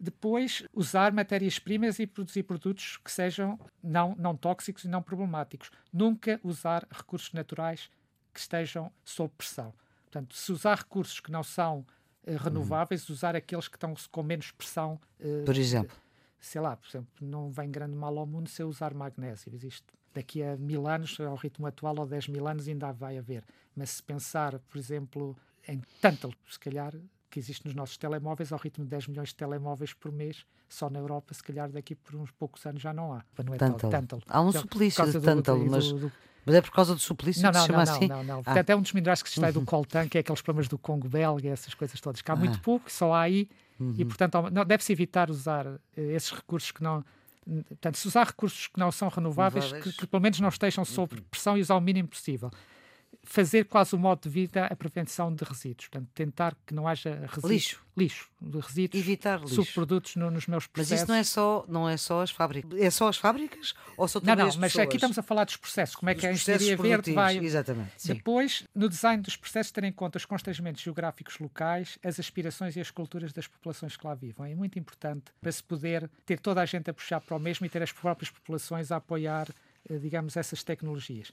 Depois, 0.00 0.62
usar 0.72 1.12
matérias-primas 1.12 1.98
e 1.98 2.06
produzir 2.06 2.44
produtos 2.44 2.98
que 2.98 3.10
sejam 3.10 3.58
não, 3.82 4.14
não 4.16 4.36
tóxicos 4.36 4.84
e 4.84 4.88
não 4.88 5.02
problemáticos. 5.02 5.70
Nunca 5.92 6.38
usar 6.42 6.86
recursos 6.90 7.32
naturais 7.32 7.90
que 8.32 8.40
estejam 8.40 8.92
sob 9.04 9.32
pressão. 9.36 9.74
Portanto, 10.04 10.36
se 10.36 10.52
usar 10.52 10.78
recursos 10.78 11.18
que 11.20 11.32
não 11.32 11.42
são 11.42 11.84
uh, 12.26 12.36
renováveis, 12.36 13.08
uhum. 13.08 13.14
usar 13.14 13.34
aqueles 13.34 13.66
que 13.66 13.76
estão 13.76 13.94
com 14.10 14.22
menos 14.22 14.52
pressão. 14.52 15.00
Uh, 15.20 15.44
por 15.44 15.56
exemplo? 15.56 15.96
sei 16.40 16.60
lá, 16.60 16.76
por 16.76 16.88
exemplo, 16.88 17.10
não 17.20 17.50
vem 17.50 17.70
grande 17.70 17.96
mal 17.96 18.16
ao 18.18 18.26
mundo 18.26 18.48
se 18.48 18.62
eu 18.62 18.68
usar 18.68 18.94
magnésio. 18.94 19.52
Existe 19.54 19.86
daqui 20.14 20.42
a 20.42 20.56
mil 20.56 20.86
anos, 20.86 21.18
ao 21.20 21.34
ritmo 21.34 21.66
atual, 21.66 21.98
ou 21.98 22.06
dez 22.06 22.28
mil 22.28 22.46
anos, 22.46 22.68
ainda 22.68 22.92
vai 22.92 23.18
haver. 23.18 23.44
Mas 23.74 23.90
se 23.90 24.02
pensar, 24.02 24.58
por 24.58 24.78
exemplo, 24.78 25.36
em 25.66 25.82
tanto, 26.00 26.32
se 26.48 26.58
calhar, 26.58 26.94
que 27.30 27.38
existe 27.38 27.66
nos 27.66 27.74
nossos 27.74 27.96
telemóveis, 27.96 28.52
ao 28.52 28.58
ritmo 28.58 28.84
de 28.84 28.90
10 28.90 29.08
milhões 29.08 29.28
de 29.28 29.36
telemóveis 29.36 29.92
por 29.92 30.10
mês, 30.10 30.44
só 30.68 30.88
na 30.88 30.98
Europa, 30.98 31.34
se 31.34 31.42
calhar 31.42 31.70
daqui 31.70 31.94
por 31.94 32.16
uns 32.16 32.30
poucos 32.30 32.64
anos 32.66 32.80
já 32.80 32.92
não 32.92 33.12
há. 33.12 33.24
Não 33.44 33.54
é 33.54 33.58
Tântalo. 33.58 34.22
Há 34.28 34.40
um 34.40 34.48
então, 34.48 34.62
suplício 34.62 35.06
de 35.06 35.20
Tântalo, 35.20 35.66
mas... 35.70 35.92
Do, 35.92 35.98
do, 35.98 36.12
mas 36.46 36.54
é 36.54 36.62
por 36.62 36.70
causa 36.70 36.94
do 36.94 37.00
suplício 37.00 37.42
não, 37.42 37.50
não, 37.50 37.60
que 37.60 37.60
se 37.60 37.66
chama 37.66 37.84
não, 37.84 37.92
assim? 37.92 38.08
Não, 38.08 38.24
não, 38.24 38.36
não. 38.36 38.42
Ah. 38.46 38.60
Até 38.60 38.74
um 38.74 38.80
dos 38.80 38.92
minerais 38.94 39.22
que 39.22 39.28
se 39.28 39.34
extrai 39.34 39.52
do 39.52 39.60
coltan, 39.62 40.08
que 40.08 40.16
é 40.16 40.20
aqueles 40.22 40.40
problemas 40.40 40.66
do 40.66 40.78
Congo 40.78 41.06
belga, 41.06 41.50
essas 41.50 41.74
coisas 41.74 42.00
todas, 42.00 42.22
que 42.22 42.30
há 42.30 42.34
ah. 42.34 42.36
muito 42.36 42.58
pouco, 42.60 42.90
só 42.90 43.12
há 43.12 43.22
aí, 43.22 43.50
uhum. 43.78 43.94
e 43.98 44.04
portanto 44.04 44.38
deve-se 44.66 44.90
evitar 44.90 45.30
usar 45.30 45.66
uh, 45.66 45.78
esses 45.96 46.30
recursos 46.30 46.70
que 46.70 46.82
não. 46.82 47.04
Portanto, 47.68 47.96
se 47.96 48.06
usar 48.06 48.26
recursos 48.26 48.66
que 48.66 48.78
não 48.78 48.90
são 48.92 49.08
renováveis, 49.08 49.72
que, 49.72 49.92
que, 49.92 50.06
pelo 50.06 50.22
menos 50.22 50.38
não 50.40 50.48
estejam 50.48 50.84
sob 50.84 51.16
uhum. 51.16 51.22
pressão 51.30 51.56
e 51.56 51.60
usar 51.60 51.76
o 51.76 51.80
mínimo 51.80 52.08
possível 52.08 52.50
fazer 53.28 53.64
quase 53.66 53.94
o 53.94 53.98
modo 53.98 54.22
de 54.22 54.28
vida 54.30 54.64
a 54.64 54.74
prevenção 54.74 55.32
de 55.32 55.44
resíduos. 55.44 55.88
Portanto, 55.88 56.08
tentar 56.14 56.56
que 56.66 56.74
não 56.74 56.88
haja 56.88 57.26
resíduos. 57.26 57.52
Lixo. 57.52 57.88
Lixo, 57.94 58.30
resíduos, 58.40 59.02
Evitar 59.02 59.40
lixo. 59.40 59.56
subprodutos 59.56 60.16
no, 60.16 60.30
nos 60.30 60.46
meus 60.46 60.66
processos. 60.66 60.92
Mas 60.92 61.00
isso 61.02 61.10
não 61.10 61.14
é 61.16 61.24
só, 61.24 61.64
não 61.68 61.88
é 61.88 61.96
só 61.96 62.22
as 62.22 62.30
fábricas. 62.30 62.80
É 62.80 62.90
só 62.90 63.08
as 63.08 63.16
fábricas 63.18 63.74
ou 63.96 64.08
são 64.08 64.20
também 64.20 64.36
Não, 64.36 64.42
não, 64.44 64.48
as 64.48 64.56
mas 64.56 64.78
aqui 64.78 64.96
estamos 64.96 65.18
a 65.18 65.22
falar 65.22 65.44
dos 65.44 65.56
processos. 65.56 65.96
Como 65.96 66.08
é 66.08 66.14
que 66.14 66.26
a 66.26 66.32
engenharia 66.32 66.76
verde 66.76 67.12
vai... 67.12 67.36
Exatamente. 67.38 67.90
Sim. 67.98 68.14
Depois, 68.14 68.64
no 68.74 68.88
design 68.88 69.22
dos 69.22 69.36
processos, 69.36 69.72
ter 69.72 69.84
em 69.84 69.92
conta 69.92 70.16
os 70.16 70.24
constrangimentos 70.24 70.80
geográficos 70.80 71.38
locais, 71.38 71.98
as 72.02 72.18
aspirações 72.18 72.76
e 72.76 72.80
as 72.80 72.90
culturas 72.90 73.32
das 73.32 73.46
populações 73.46 73.96
que 73.96 74.06
lá 74.06 74.14
vivem. 74.14 74.52
É 74.52 74.54
muito 74.54 74.78
importante 74.78 75.24
para 75.40 75.52
se 75.52 75.62
poder 75.62 76.08
ter 76.24 76.38
toda 76.38 76.62
a 76.62 76.64
gente 76.64 76.88
a 76.88 76.94
puxar 76.94 77.20
para 77.20 77.36
o 77.36 77.40
mesmo 77.40 77.66
e 77.66 77.68
ter 77.68 77.82
as 77.82 77.92
próprias 77.92 78.30
populações 78.30 78.90
a 78.90 78.96
apoiar, 78.96 79.48
eh, 79.90 79.98
digamos, 79.98 80.36
essas 80.36 80.62
tecnologias. 80.62 81.32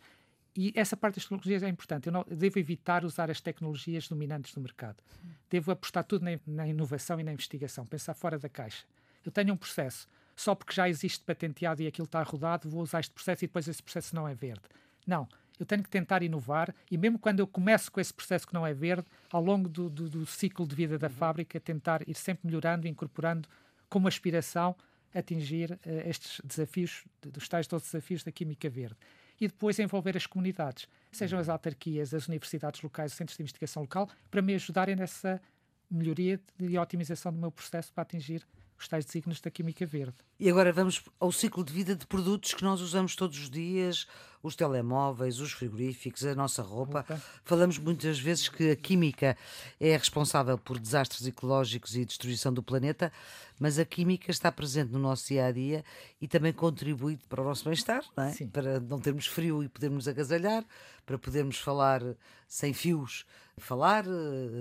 E 0.56 0.72
essa 0.74 0.96
parte 0.96 1.16
das 1.16 1.26
tecnologias 1.26 1.64
é 1.64 1.68
importante. 1.68 2.08
Eu, 2.08 2.14
não, 2.14 2.26
devo 2.30 2.58
evitar 2.58 3.04
usar 3.04 3.30
as 3.30 3.42
tecnologias 3.42 4.08
dominantes 4.08 4.54
do 4.54 4.62
mercado. 4.62 5.04
Devo 5.50 5.72
apostar 5.72 6.04
tudo 6.06 6.24
na, 6.24 6.40
na, 6.48 6.68
inovação 6.68 7.20
e 7.20 7.24
na 7.24 7.34
investigação, 7.34 7.86
pensar 7.86 8.14
fora 8.14 8.40
da 8.40 8.48
caixa. 8.48 8.86
Eu 9.26 9.32
tenho 9.32 9.54
um 9.54 9.58
processo, 9.58 10.08
só 10.36 10.56
porque 10.56 10.74
já 10.74 10.88
existe 10.88 11.24
patenteado 11.26 11.82
e 11.82 11.88
aquilo 11.88 12.06
está 12.06 12.24
rodado, 12.24 12.70
vou 12.70 12.82
usar 12.82 13.02
este 13.02 13.12
processo 13.12 13.44
e 13.44 13.48
depois 13.48 13.68
esse 13.68 13.84
processo 13.84 14.16
não 14.16 14.28
é 14.28 14.34
verde. 14.34 14.64
Não. 15.06 15.28
Eu 15.60 15.66
tenho 15.66 15.82
que 15.84 15.90
tentar 15.90 16.22
inovar 16.22 16.74
e, 16.92 16.98
mesmo 16.98 17.18
quando 17.18 17.40
eu 17.40 17.48
começo 17.48 17.92
com 17.92 18.00
esse 18.00 18.14
processo 18.14 18.48
que 18.48 18.54
não 18.54 18.66
é 18.68 18.74
verde, 18.74 19.08
ao 19.32 19.42
longo 19.42 19.68
do, 19.70 19.90
do, 19.90 20.10
do 20.10 20.26
ciclo 20.26 20.68
de 20.68 20.76
vida 20.76 20.98
da 20.98 21.10
fábrica, 21.10 21.60
tentar 21.60 22.08
ir 22.08 22.14
sempre 22.14 22.48
melhorando, 22.48 22.88
incorporando 22.88 23.48
como 23.90 24.08
aspiração 24.08 24.76
atingir 25.14 25.72
uh, 25.72 26.10
estes 26.10 26.42
desafios, 26.44 27.06
dos 27.22 27.48
tais 27.48 27.68
12 27.68 27.86
desafios 27.86 28.24
da 28.24 28.34
química 28.34 28.70
verde 28.70 28.98
e 29.40 29.48
depois 29.48 29.78
envolver 29.80 30.16
as 30.16 30.26
comunidades, 30.26 30.88
sejam 31.12 31.40
as 31.40 31.50
autarquias, 31.50 32.14
as 32.14 32.28
universidades 32.28 32.82
locais, 32.82 33.12
os 33.12 33.18
centros 33.18 33.38
de 33.38 33.44
investigação 33.44 33.84
local, 33.84 34.10
para 34.30 34.42
me 34.42 34.56
ajudarem 34.56 34.96
nessa 34.96 35.42
melhoria 35.90 36.40
e 36.60 36.78
otimização 36.78 37.32
do 37.32 37.40
meu 37.40 37.52
processo 37.52 37.92
para 37.94 38.04
atingir 38.04 38.46
os 38.78 38.88
tais 38.88 39.06
desígnios 39.06 39.40
da 39.40 39.50
química 39.50 39.86
verde. 39.86 40.16
E 40.40 40.50
agora 40.50 40.72
vamos 40.72 41.02
ao 41.20 41.32
ciclo 41.32 41.64
de 41.64 41.72
vida 41.72 41.96
de 41.96 42.06
produtos 42.06 42.54
que 42.54 42.64
nós 42.64 42.82
usamos 42.82 43.16
todos 43.16 43.38
os 43.38 43.50
dias, 43.50 44.06
os 44.44 44.56
telemóveis, 44.56 45.40
os 45.40 45.52
frigoríficos, 45.54 46.26
a 46.26 46.36
nossa 46.36 46.62
roupa. 46.62 47.00
Opa. 47.00 47.22
Falamos 47.44 47.78
muitas 47.78 48.20
vezes 48.20 48.50
que 48.50 48.72
a 48.72 48.76
química 48.76 49.38
é 49.80 49.96
responsável 49.96 50.58
por 50.58 50.78
desastres 50.78 51.26
ecológicos 51.26 51.96
e 51.96 52.06
destruição 52.06 52.54
do 52.54 52.62
planeta, 52.62 53.12
mas 53.60 53.80
a 53.80 53.86
química 53.86 54.30
está 54.30 54.52
presente 54.52 54.92
no 54.92 55.00
nosso 55.00 55.28
dia 55.28 55.46
a 55.46 55.52
dia 55.52 55.84
e 56.22 56.28
também 56.28 56.54
contribui 56.54 57.18
para 57.30 57.42
o 57.42 57.46
nosso 57.46 57.64
bem-estar, 57.64 58.04
não 58.16 58.26
é? 58.26 58.34
para 58.52 58.80
não 58.80 59.00
termos 59.00 59.26
frio 59.26 59.64
e 59.64 59.70
podermos 59.70 60.08
agasalhar, 60.08 60.64
para 61.06 61.18
podermos 61.18 61.58
falar 61.58 62.02
sem 62.48 62.74
fios, 62.74 63.26
falar, 63.58 64.06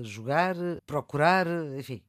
jogar, 0.02 0.54
procurar, 0.86 1.46
enfim 1.76 2.02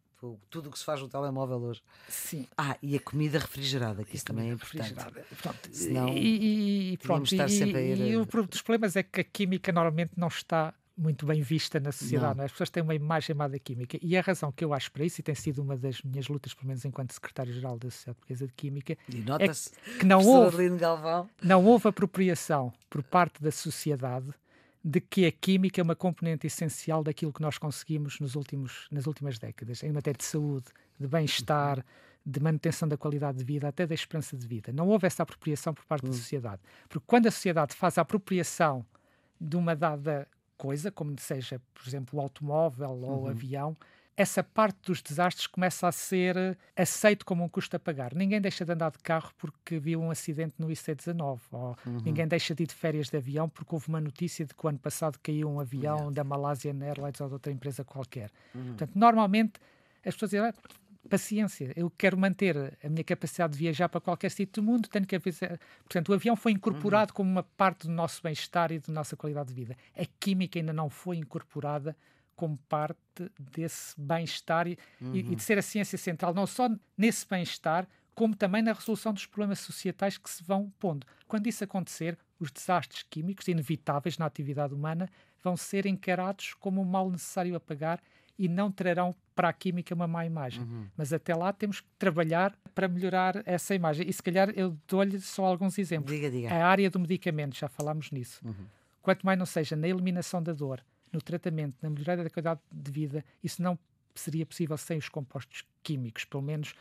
tudo 0.49 0.69
o 0.69 0.71
que 0.71 0.79
se 0.79 0.85
faz 0.85 1.01
no 1.01 1.07
telemóvel 1.07 1.57
hoje. 1.57 1.81
Sim. 2.07 2.47
Ah, 2.57 2.77
e 2.81 2.95
a 2.95 2.99
comida 2.99 3.39
refrigerada, 3.39 4.03
que 4.03 4.15
isso 4.15 4.25
também 4.25 4.49
é 4.49 4.53
importante. 4.53 4.93
Pronto, 5.41 5.69
Senão, 5.71 6.09
e, 6.09 6.93
e 6.93 6.97
pronto, 6.97 7.25
estar 7.25 7.49
e, 7.49 7.63
a 7.75 7.81
ir 7.81 7.99
e, 7.99 8.17
o 8.17 8.25
dos 8.25 8.61
problemas 8.61 8.95
é 8.95 9.03
que 9.03 9.21
a 9.21 9.23
química 9.23 9.71
normalmente 9.71 10.13
não 10.15 10.27
está 10.27 10.73
muito 10.97 11.25
bem 11.25 11.41
vista 11.41 11.79
na 11.79 11.91
sociedade. 11.91 12.39
É? 12.39 12.45
As 12.45 12.51
pessoas 12.51 12.69
têm 12.69 12.81
uma 12.81 12.95
imagem 12.95 13.35
má 13.35 13.47
da 13.47 13.59
química. 13.59 13.97
E 14.01 14.15
a 14.15 14.21
razão 14.21 14.51
que 14.51 14.63
eu 14.63 14.73
acho 14.73 14.91
para 14.91 15.03
isso, 15.03 15.19
e 15.19 15.23
tem 15.23 15.35
sido 15.35 15.61
uma 15.61 15.75
das 15.75 16.01
minhas 16.01 16.27
lutas, 16.27 16.53
pelo 16.53 16.67
menos 16.67 16.85
enquanto 16.85 17.13
secretário-geral 17.13 17.77
da 17.77 17.89
Sociedade 17.89 18.17
Portuguesa 18.17 18.47
de 18.47 18.53
Química, 18.53 18.93
é 18.93 19.99
que 19.99 20.05
não 20.05 20.25
houve, 20.25 20.69
não 21.41 21.65
houve 21.65 21.89
apropriação 21.89 22.73
por 22.89 23.03
parte 23.03 23.41
da 23.43 23.51
sociedade 23.51 24.33
de 24.87 25.01
que 25.01 25.25
a 25.25 25.31
química 25.31 25.81
é 25.81 25.83
uma 25.83 25.95
componente 25.95 26.45
essencial 26.45 27.03
daquilo 27.03 27.33
que 27.33 27.41
nós 27.41 27.57
conseguimos 27.57 28.19
nos 28.19 28.35
últimos, 28.35 28.87
nas 28.91 29.07
últimas 29.07 29.39
décadas, 29.39 29.81
em 29.81 29.91
matéria 29.91 30.19
de 30.19 30.23
saúde, 30.23 30.67
de 30.99 31.07
bem-estar, 31.07 31.83
de 32.23 32.39
manutenção 32.39 32.87
da 32.87 32.95
qualidade 32.95 33.39
de 33.39 33.43
vida, 33.43 33.67
até 33.67 33.87
da 33.87 33.95
esperança 33.95 34.37
de 34.37 34.45
vida. 34.45 34.71
Não 34.71 34.87
houve 34.87 35.07
essa 35.07 35.23
apropriação 35.23 35.73
por 35.73 35.83
parte 35.85 36.03
da 36.03 36.11
hum. 36.11 36.13
sociedade. 36.13 36.61
Porque 36.87 37.03
quando 37.07 37.25
a 37.25 37.31
sociedade 37.31 37.73
faz 37.73 37.97
a 37.97 38.01
apropriação 38.01 38.85
de 39.41 39.57
uma 39.57 39.75
dada 39.75 40.27
coisa, 40.55 40.91
como 40.91 41.19
seja, 41.19 41.59
por 41.73 41.87
exemplo, 41.87 42.19
o 42.19 42.21
automóvel 42.21 42.91
ou 42.91 43.09
o 43.09 43.21
uhum. 43.21 43.27
avião, 43.27 43.75
essa 44.17 44.41
parte 44.41 44.77
dos 44.85 45.01
desastres 45.01 45.45
começa 45.45 45.87
a 45.87 45.91
ser 45.91 46.37
eh, 46.37 46.55
aceito 46.75 47.25
como 47.25 47.43
um 47.43 47.49
custo 47.49 47.75
a 47.75 47.79
pagar. 47.79 48.15
Ninguém 48.15 48.39
deixa 48.39 48.63
de 48.63 48.71
andar 48.71 48.91
de 48.91 48.99
carro 48.99 49.31
porque 49.37 49.77
viu 49.77 49.99
um 49.99 50.09
acidente 50.09 50.53
no 50.57 50.71
IC-19, 50.71 51.39
ou 51.51 51.75
uhum. 51.85 51.97
ninguém 52.03 52.27
deixa 52.27 52.55
de 52.55 52.63
ir 52.63 52.67
de 52.67 52.73
férias 52.73 53.09
de 53.09 53.17
avião 53.17 53.49
porque 53.49 53.75
houve 53.75 53.89
uma 53.89 53.99
notícia 53.99 54.45
de 54.45 54.53
que 54.53 54.65
o 54.65 54.69
ano 54.69 54.79
passado 54.79 55.19
caiu 55.21 55.49
um 55.49 55.59
avião 55.59 55.97
yeah. 55.97 56.11
da 56.13 56.23
Malásia 56.23 56.69
Airlines 56.69 57.19
ou 57.19 57.27
de 57.27 57.33
outra 57.33 57.51
empresa 57.51 57.83
qualquer. 57.83 58.31
Uhum. 58.53 58.67
Portanto, 58.67 58.91
normalmente 58.95 59.59
as 60.05 60.13
pessoas 60.13 60.31
dizem, 60.31 60.47
ah, 60.47 60.53
paciência, 61.09 61.73
eu 61.75 61.91
quero 61.97 62.17
manter 62.17 62.77
a 62.83 62.89
minha 62.89 63.03
capacidade 63.03 63.53
de 63.53 63.59
viajar 63.59 63.89
para 63.89 63.99
qualquer 63.99 64.31
sítio 64.31 64.61
do 64.61 64.65
mundo, 64.65 64.87
tenho 64.87 65.05
que 65.05 65.15
avisar. 65.15 65.59
Portanto, 65.79 66.09
o 66.09 66.13
avião 66.13 66.37
foi 66.37 66.53
incorporado 66.53 67.11
uhum. 67.11 67.15
como 67.15 67.31
uma 67.31 67.43
parte 67.43 67.85
do 67.87 67.93
nosso 67.93 68.23
bem-estar 68.23 68.71
e 68.71 68.79
da 68.79 68.93
nossa 68.93 69.17
qualidade 69.17 69.49
de 69.49 69.55
vida. 69.55 69.77
A 69.97 70.05
química 70.19 70.57
ainda 70.57 70.71
não 70.71 70.89
foi 70.89 71.17
incorporada 71.17 71.95
como 72.35 72.57
parte 72.69 72.97
desse 73.39 73.93
bem-estar 73.99 74.67
e, 74.67 74.77
uhum. 75.01 75.15
e, 75.15 75.23
de 75.35 75.41
ser 75.41 75.57
a 75.57 75.61
ciência 75.61 75.97
central, 75.97 76.33
não 76.33 76.45
só 76.45 76.69
nesse 76.97 77.27
bem-estar, 77.27 77.87
como 78.13 78.35
também 78.35 78.61
na 78.61 78.73
resolução 78.73 79.13
dos 79.13 79.25
problemas 79.25 79.59
societais 79.59 80.17
que 80.17 80.29
se 80.29 80.43
vão 80.43 80.71
pondo. 80.79 81.05
Quando 81.27 81.47
isso 81.47 81.63
acontecer, 81.63 82.17
os 82.39 82.51
desastres 82.51 83.03
químicos 83.03 83.47
inevitáveis 83.47 84.17
na 84.17 84.25
atividade 84.25 84.73
humana 84.73 85.09
vão 85.43 85.55
ser 85.57 85.85
encarados 85.85 86.53
como 86.53 86.81
um 86.81 86.85
mal 86.85 87.09
necessário 87.09 87.55
a 87.55 87.59
pagar 87.59 88.01
e 88.37 88.47
não 88.47 88.71
trarão 88.71 89.15
para 89.33 89.49
a 89.49 89.53
química 89.53 89.93
uma 89.93 90.07
má 90.07 90.25
imagem. 90.25 90.63
Uhum. 90.63 90.87
Mas 90.95 91.13
até 91.13 91.33
lá 91.35 91.53
temos 91.53 91.81
que 91.81 91.87
trabalhar 91.97 92.57
para 92.73 92.87
melhorar 92.87 93.41
essa 93.45 93.73
imagem. 93.75 94.07
E 94.07 94.13
se 94.13 94.21
calhar 94.21 94.49
eu 94.55 94.77
dou-lhe 94.87 95.19
só 95.19 95.45
alguns 95.45 95.77
exemplos. 95.77 96.13
Diga, 96.13 96.29
diga. 96.29 96.53
A 96.53 96.65
área 96.65 96.89
do 96.89 96.99
medicamento, 96.99 97.55
já 97.55 97.67
falámos 97.67 98.11
nisso. 98.11 98.41
Uhum. 98.45 98.65
Quanto 99.01 99.25
mais 99.25 99.37
não 99.37 99.45
seja 99.45 99.75
na 99.75 99.87
eliminação 99.87 100.41
da 100.41 100.51
dor, 100.51 100.83
no 101.15 101.21
tratamento, 101.21 101.75
na 101.81 101.89
melhoria 101.89 102.23
da 102.23 102.29
qualidade 102.29 102.59
de 102.71 102.91
vida, 102.91 103.25
isso 103.43 103.61
não 103.61 103.77
seria 104.13 104.45
possível 104.45 104.77
sem 104.77 104.97
os 104.97 105.09
compostos 105.09 105.63
químicos, 105.83 106.25
pelo 106.25 106.43
menos 106.43 106.73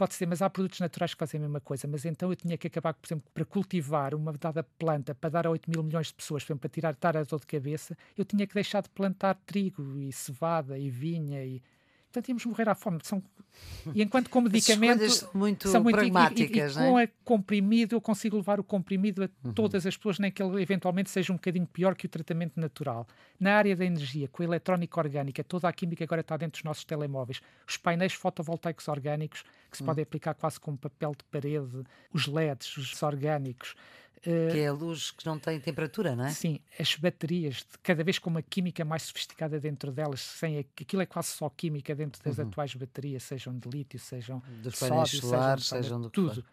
pode 0.00 0.14
ser, 0.14 0.26
mas 0.26 0.40
há 0.40 0.48
produtos 0.48 0.80
naturais 0.80 1.12
que 1.12 1.18
fazem 1.18 1.38
a 1.38 1.42
mesma 1.42 1.60
coisa. 1.60 1.86
Mas 1.86 2.06
então 2.06 2.30
eu 2.30 2.36
tinha 2.36 2.56
que 2.56 2.66
acabar, 2.66 2.94
por 2.94 3.06
exemplo, 3.06 3.30
para 3.34 3.44
cultivar 3.44 4.14
uma 4.14 4.32
dada 4.32 4.62
planta, 4.62 5.14
para 5.14 5.28
dar 5.28 5.46
a 5.46 5.50
8 5.50 5.70
mil 5.70 5.82
milhões 5.82 6.06
de 6.06 6.14
pessoas, 6.14 6.42
para 6.42 6.68
tirar 6.70 6.96
a 7.02 7.22
dor 7.22 7.38
de 7.38 7.46
cabeça, 7.46 7.94
eu 8.16 8.24
tinha 8.24 8.46
que 8.46 8.54
deixar 8.54 8.82
de 8.82 8.88
plantar 8.88 9.34
trigo 9.44 10.00
e 10.00 10.10
cevada 10.10 10.78
e 10.78 10.88
vinha 10.88 11.44
e, 11.44 11.62
portanto 12.10 12.28
íamos 12.28 12.44
morrer 12.44 12.68
à 12.68 12.74
fome. 12.74 12.98
São, 13.02 13.22
e 13.94 14.02
enquanto 14.02 14.28
com 14.28 14.40
medicamento. 14.40 15.08
São 15.08 15.30
muito 15.32 15.68
são 15.68 15.82
muito 15.82 15.96
pragmáticas, 15.96 16.76
e, 16.76 16.78
e, 16.78 16.82
e, 16.82 16.88
com 16.88 16.98
é? 16.98 17.08
comprimido, 17.24 17.94
eu 17.94 18.00
consigo 18.00 18.36
levar 18.36 18.58
o 18.58 18.64
comprimido 18.64 19.24
a 19.24 19.28
uhum. 19.44 19.52
todas 19.52 19.86
as 19.86 19.96
pessoas, 19.96 20.18
nem 20.18 20.30
que 20.30 20.42
ele 20.42 20.60
eventualmente 20.60 21.10
seja 21.10 21.32
um 21.32 21.36
bocadinho 21.36 21.66
pior 21.66 21.94
que 21.94 22.06
o 22.06 22.08
tratamento 22.08 22.58
natural. 22.58 23.06
Na 23.38 23.54
área 23.54 23.74
da 23.74 23.84
energia, 23.84 24.28
com 24.28 24.42
a 24.42 24.46
eletrónica 24.46 25.00
orgânica, 25.00 25.44
toda 25.44 25.68
a 25.68 25.72
química 25.72 26.04
agora 26.04 26.20
está 26.20 26.36
dentro 26.36 26.60
dos 26.60 26.64
nossos 26.64 26.84
telemóveis, 26.84 27.40
os 27.66 27.76
painéis 27.76 28.12
fotovoltaicos 28.12 28.88
orgânicos, 28.88 29.44
que 29.70 29.76
se 29.76 29.82
uhum. 29.82 29.86
podem 29.86 30.02
aplicar 30.02 30.34
quase 30.34 30.58
como 30.58 30.76
papel 30.76 31.12
de 31.12 31.24
parede, 31.24 31.84
os 32.12 32.26
LEDs, 32.26 32.76
os 32.76 33.02
orgânicos. 33.02 33.74
Que 34.22 34.58
é 34.58 34.68
a 34.68 34.72
luz 34.72 35.10
que 35.10 35.24
não 35.24 35.38
tem 35.38 35.58
temperatura, 35.58 36.14
não 36.14 36.26
é? 36.26 36.30
Sim, 36.30 36.60
as 36.78 36.94
baterias, 36.94 37.64
cada 37.82 38.04
vez 38.04 38.18
com 38.18 38.28
uma 38.28 38.42
química 38.42 38.84
mais 38.84 39.04
sofisticada 39.04 39.58
dentro 39.58 39.90
delas, 39.90 40.20
sem 40.20 40.58
aquilo 40.58 41.00
é 41.00 41.06
quase 41.06 41.28
só 41.28 41.48
química 41.48 41.94
dentro 41.94 42.22
das 42.22 42.38
uhum. 42.38 42.46
atuais 42.46 42.74
baterias, 42.74 43.22
sejam 43.22 43.56
de 43.58 43.68
lítio, 43.68 43.98
sejam 43.98 44.42
Dos 44.62 44.74
de 44.74 44.78
sódio, 44.78 45.20
solares, 45.20 45.66
sejam, 45.66 45.82
sejam 45.82 46.00
do 46.00 46.10
tudo. 46.10 46.44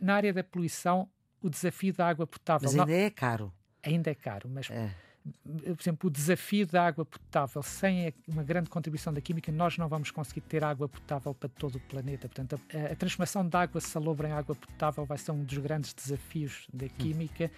Na 0.00 0.14
área 0.14 0.32
da 0.32 0.44
poluição, 0.44 1.08
o 1.42 1.50
desafio 1.50 1.92
da 1.92 2.06
água 2.06 2.26
potável. 2.26 2.68
Mas 2.68 2.78
ainda 2.78 2.92
não, 2.92 3.06
é 3.06 3.10
caro. 3.10 3.52
Ainda 3.82 4.10
é 4.10 4.14
caro, 4.14 4.48
mas 4.48 4.70
é 4.70 4.94
por 5.44 5.80
exemplo, 5.80 6.08
o 6.08 6.10
desafio 6.10 6.66
da 6.66 6.86
água 6.86 7.04
potável, 7.04 7.62
sem 7.62 8.12
uma 8.28 8.42
grande 8.42 8.70
contribuição 8.70 9.12
da 9.12 9.20
química, 9.20 9.50
nós 9.50 9.76
não 9.76 9.88
vamos 9.88 10.10
conseguir 10.10 10.42
ter 10.42 10.62
água 10.62 10.88
potável 10.88 11.34
para 11.34 11.48
todo 11.48 11.76
o 11.76 11.80
planeta. 11.80 12.28
Portanto, 12.28 12.60
a, 12.72 12.92
a 12.92 12.96
transformação 12.96 13.46
da 13.46 13.62
água 13.62 13.80
salobra 13.80 14.28
em 14.28 14.32
água 14.32 14.54
potável 14.54 15.04
vai 15.04 15.18
ser 15.18 15.32
um 15.32 15.42
dos 15.42 15.58
grandes 15.58 15.92
desafios 15.92 16.66
da 16.72 16.88
química. 16.88 17.50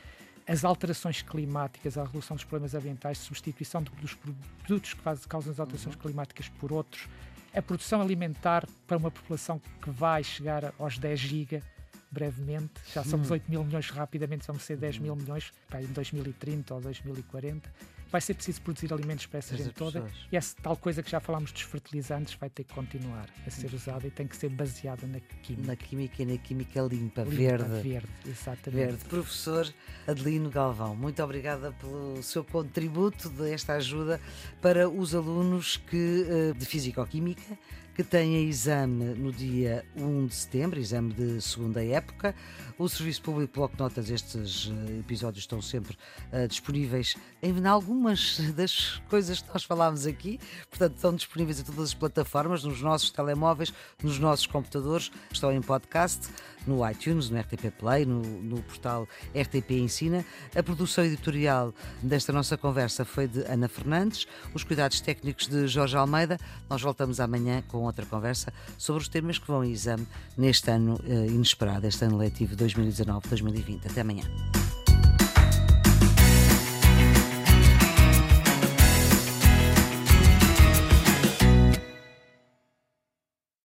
As 0.46 0.64
alterações 0.64 1.20
climáticas, 1.20 1.98
a 1.98 2.04
redução 2.04 2.36
dos 2.36 2.44
problemas 2.44 2.74
ambientais, 2.74 3.18
substituição 3.18 3.82
dos 3.82 4.14
produtos 4.14 4.94
que 4.94 5.00
faz, 5.00 5.26
causam 5.26 5.52
as 5.52 5.60
alterações 5.60 5.94
uhum. 5.94 6.00
climáticas 6.00 6.48
por 6.48 6.72
outros, 6.72 7.06
a 7.54 7.60
produção 7.60 8.00
alimentar 8.00 8.66
para 8.86 8.96
uma 8.96 9.10
população 9.10 9.60
que 9.82 9.90
vai 9.90 10.24
chegar 10.24 10.72
aos 10.78 10.96
10 10.96 11.20
giga 11.20 11.62
brevemente. 12.10 12.72
Já 12.92 13.04
somos 13.04 13.30
hum. 13.30 13.34
8 13.34 13.50
mil 13.50 13.64
milhões, 13.64 13.90
rapidamente 13.90 14.46
vamos 14.46 14.62
ser 14.62 14.76
10 14.76 14.98
mil 14.98 15.16
milhões 15.16 15.52
pá, 15.68 15.80
em 15.80 15.86
2030 15.86 16.74
ou 16.74 16.80
2040. 16.80 17.70
Vai 18.10 18.22
ser 18.22 18.32
preciso 18.32 18.62
produzir 18.62 18.90
alimentos 18.90 19.26
para 19.26 19.38
essa 19.38 19.54
gente 19.54 19.70
toda. 19.70 20.06
E 20.32 20.36
essa 20.36 20.56
tal 20.62 20.74
coisa 20.78 21.02
que 21.02 21.10
já 21.10 21.20
falámos 21.20 21.52
dos 21.52 21.60
fertilizantes 21.60 22.34
vai 22.40 22.48
ter 22.48 22.64
que 22.64 22.72
continuar 22.72 23.28
a 23.46 23.50
ser 23.50 23.72
usada 23.74 24.06
e 24.06 24.10
tem 24.10 24.26
que 24.26 24.34
ser 24.34 24.48
baseada 24.48 25.06
na 25.06 25.20
química. 25.20 25.66
Na 25.66 25.76
química 25.76 26.22
e 26.22 26.26
na 26.26 26.38
química 26.38 26.80
limpa, 26.80 27.22
limpa 27.22 27.24
verde. 27.24 27.82
Verde, 27.82 28.08
exatamente. 28.24 28.86
Verde. 28.86 29.04
Professor 29.04 29.70
Adelino 30.06 30.48
Galvão, 30.48 30.96
muito 30.96 31.22
obrigada 31.22 31.70
pelo 31.72 32.22
seu 32.22 32.42
contributo 32.42 33.28
desta 33.28 33.74
ajuda 33.74 34.18
para 34.62 34.88
os 34.88 35.14
alunos 35.14 35.76
que, 35.76 36.26
eh, 36.26 36.52
de 36.54 36.64
Físico-Química 36.64 37.58
que 37.98 38.04
têm 38.04 38.48
exame 38.48 39.06
no 39.06 39.32
dia 39.32 39.84
1 39.96 40.26
de 40.26 40.34
setembro, 40.36 40.78
exame 40.78 41.12
de 41.12 41.42
segunda 41.42 41.84
época. 41.84 42.32
O 42.78 42.88
Serviço 42.88 43.22
Público 43.22 43.54
Bloco 43.54 43.74
Notas, 43.76 44.08
estes 44.08 44.70
eh, 44.70 45.00
episódios 45.00 45.42
estão 45.42 45.60
sempre 45.60 45.98
uh, 46.32 46.46
disponíveis 46.46 47.16
em 47.42 47.66
algumas 47.66 48.38
das 48.54 49.02
coisas 49.08 49.42
que 49.42 49.48
nós 49.52 49.64
falámos 49.64 50.06
aqui, 50.06 50.38
portanto, 50.70 50.94
estão 50.94 51.12
disponíveis 51.12 51.58
em 51.58 51.64
todas 51.64 51.88
as 51.88 51.94
plataformas, 51.94 52.62
nos 52.62 52.80
nossos 52.80 53.10
telemóveis, 53.10 53.74
nos 54.00 54.16
nossos 54.20 54.46
computadores, 54.46 55.10
estão 55.32 55.50
em 55.50 55.60
podcast, 55.60 56.28
no 56.68 56.88
iTunes, 56.88 57.30
no 57.30 57.40
RTP 57.40 57.70
Play, 57.78 58.04
no, 58.04 58.20
no 58.20 58.62
portal 58.62 59.08
RTP 59.34 59.72
Ensina. 59.72 60.24
A 60.54 60.62
produção 60.62 61.04
editorial 61.04 61.74
desta 62.02 62.32
nossa 62.32 62.56
conversa 62.56 63.04
foi 63.04 63.26
de 63.26 63.40
Ana 63.50 63.68
Fernandes, 63.68 64.26
os 64.54 64.62
cuidados 64.62 65.00
técnicos 65.00 65.48
de 65.48 65.66
Jorge 65.66 65.96
Almeida. 65.96 66.38
Nós 66.68 66.82
voltamos 66.82 67.18
amanhã 67.18 67.62
com 67.68 67.78
outra 67.78 68.04
conversa 68.04 68.52
sobre 68.76 69.02
os 69.02 69.08
temas 69.08 69.38
que 69.38 69.46
vão 69.46 69.64
em 69.64 69.72
exame 69.72 70.06
neste 70.36 70.70
ano 70.70 71.00
uh, 71.04 71.30
inesperado, 71.30 71.86
este 71.86 72.04
ano 72.04 72.18
letivo 72.18 72.54
2019-2020. 72.56 73.90
Até 73.90 74.02
amanhã. 74.02 74.24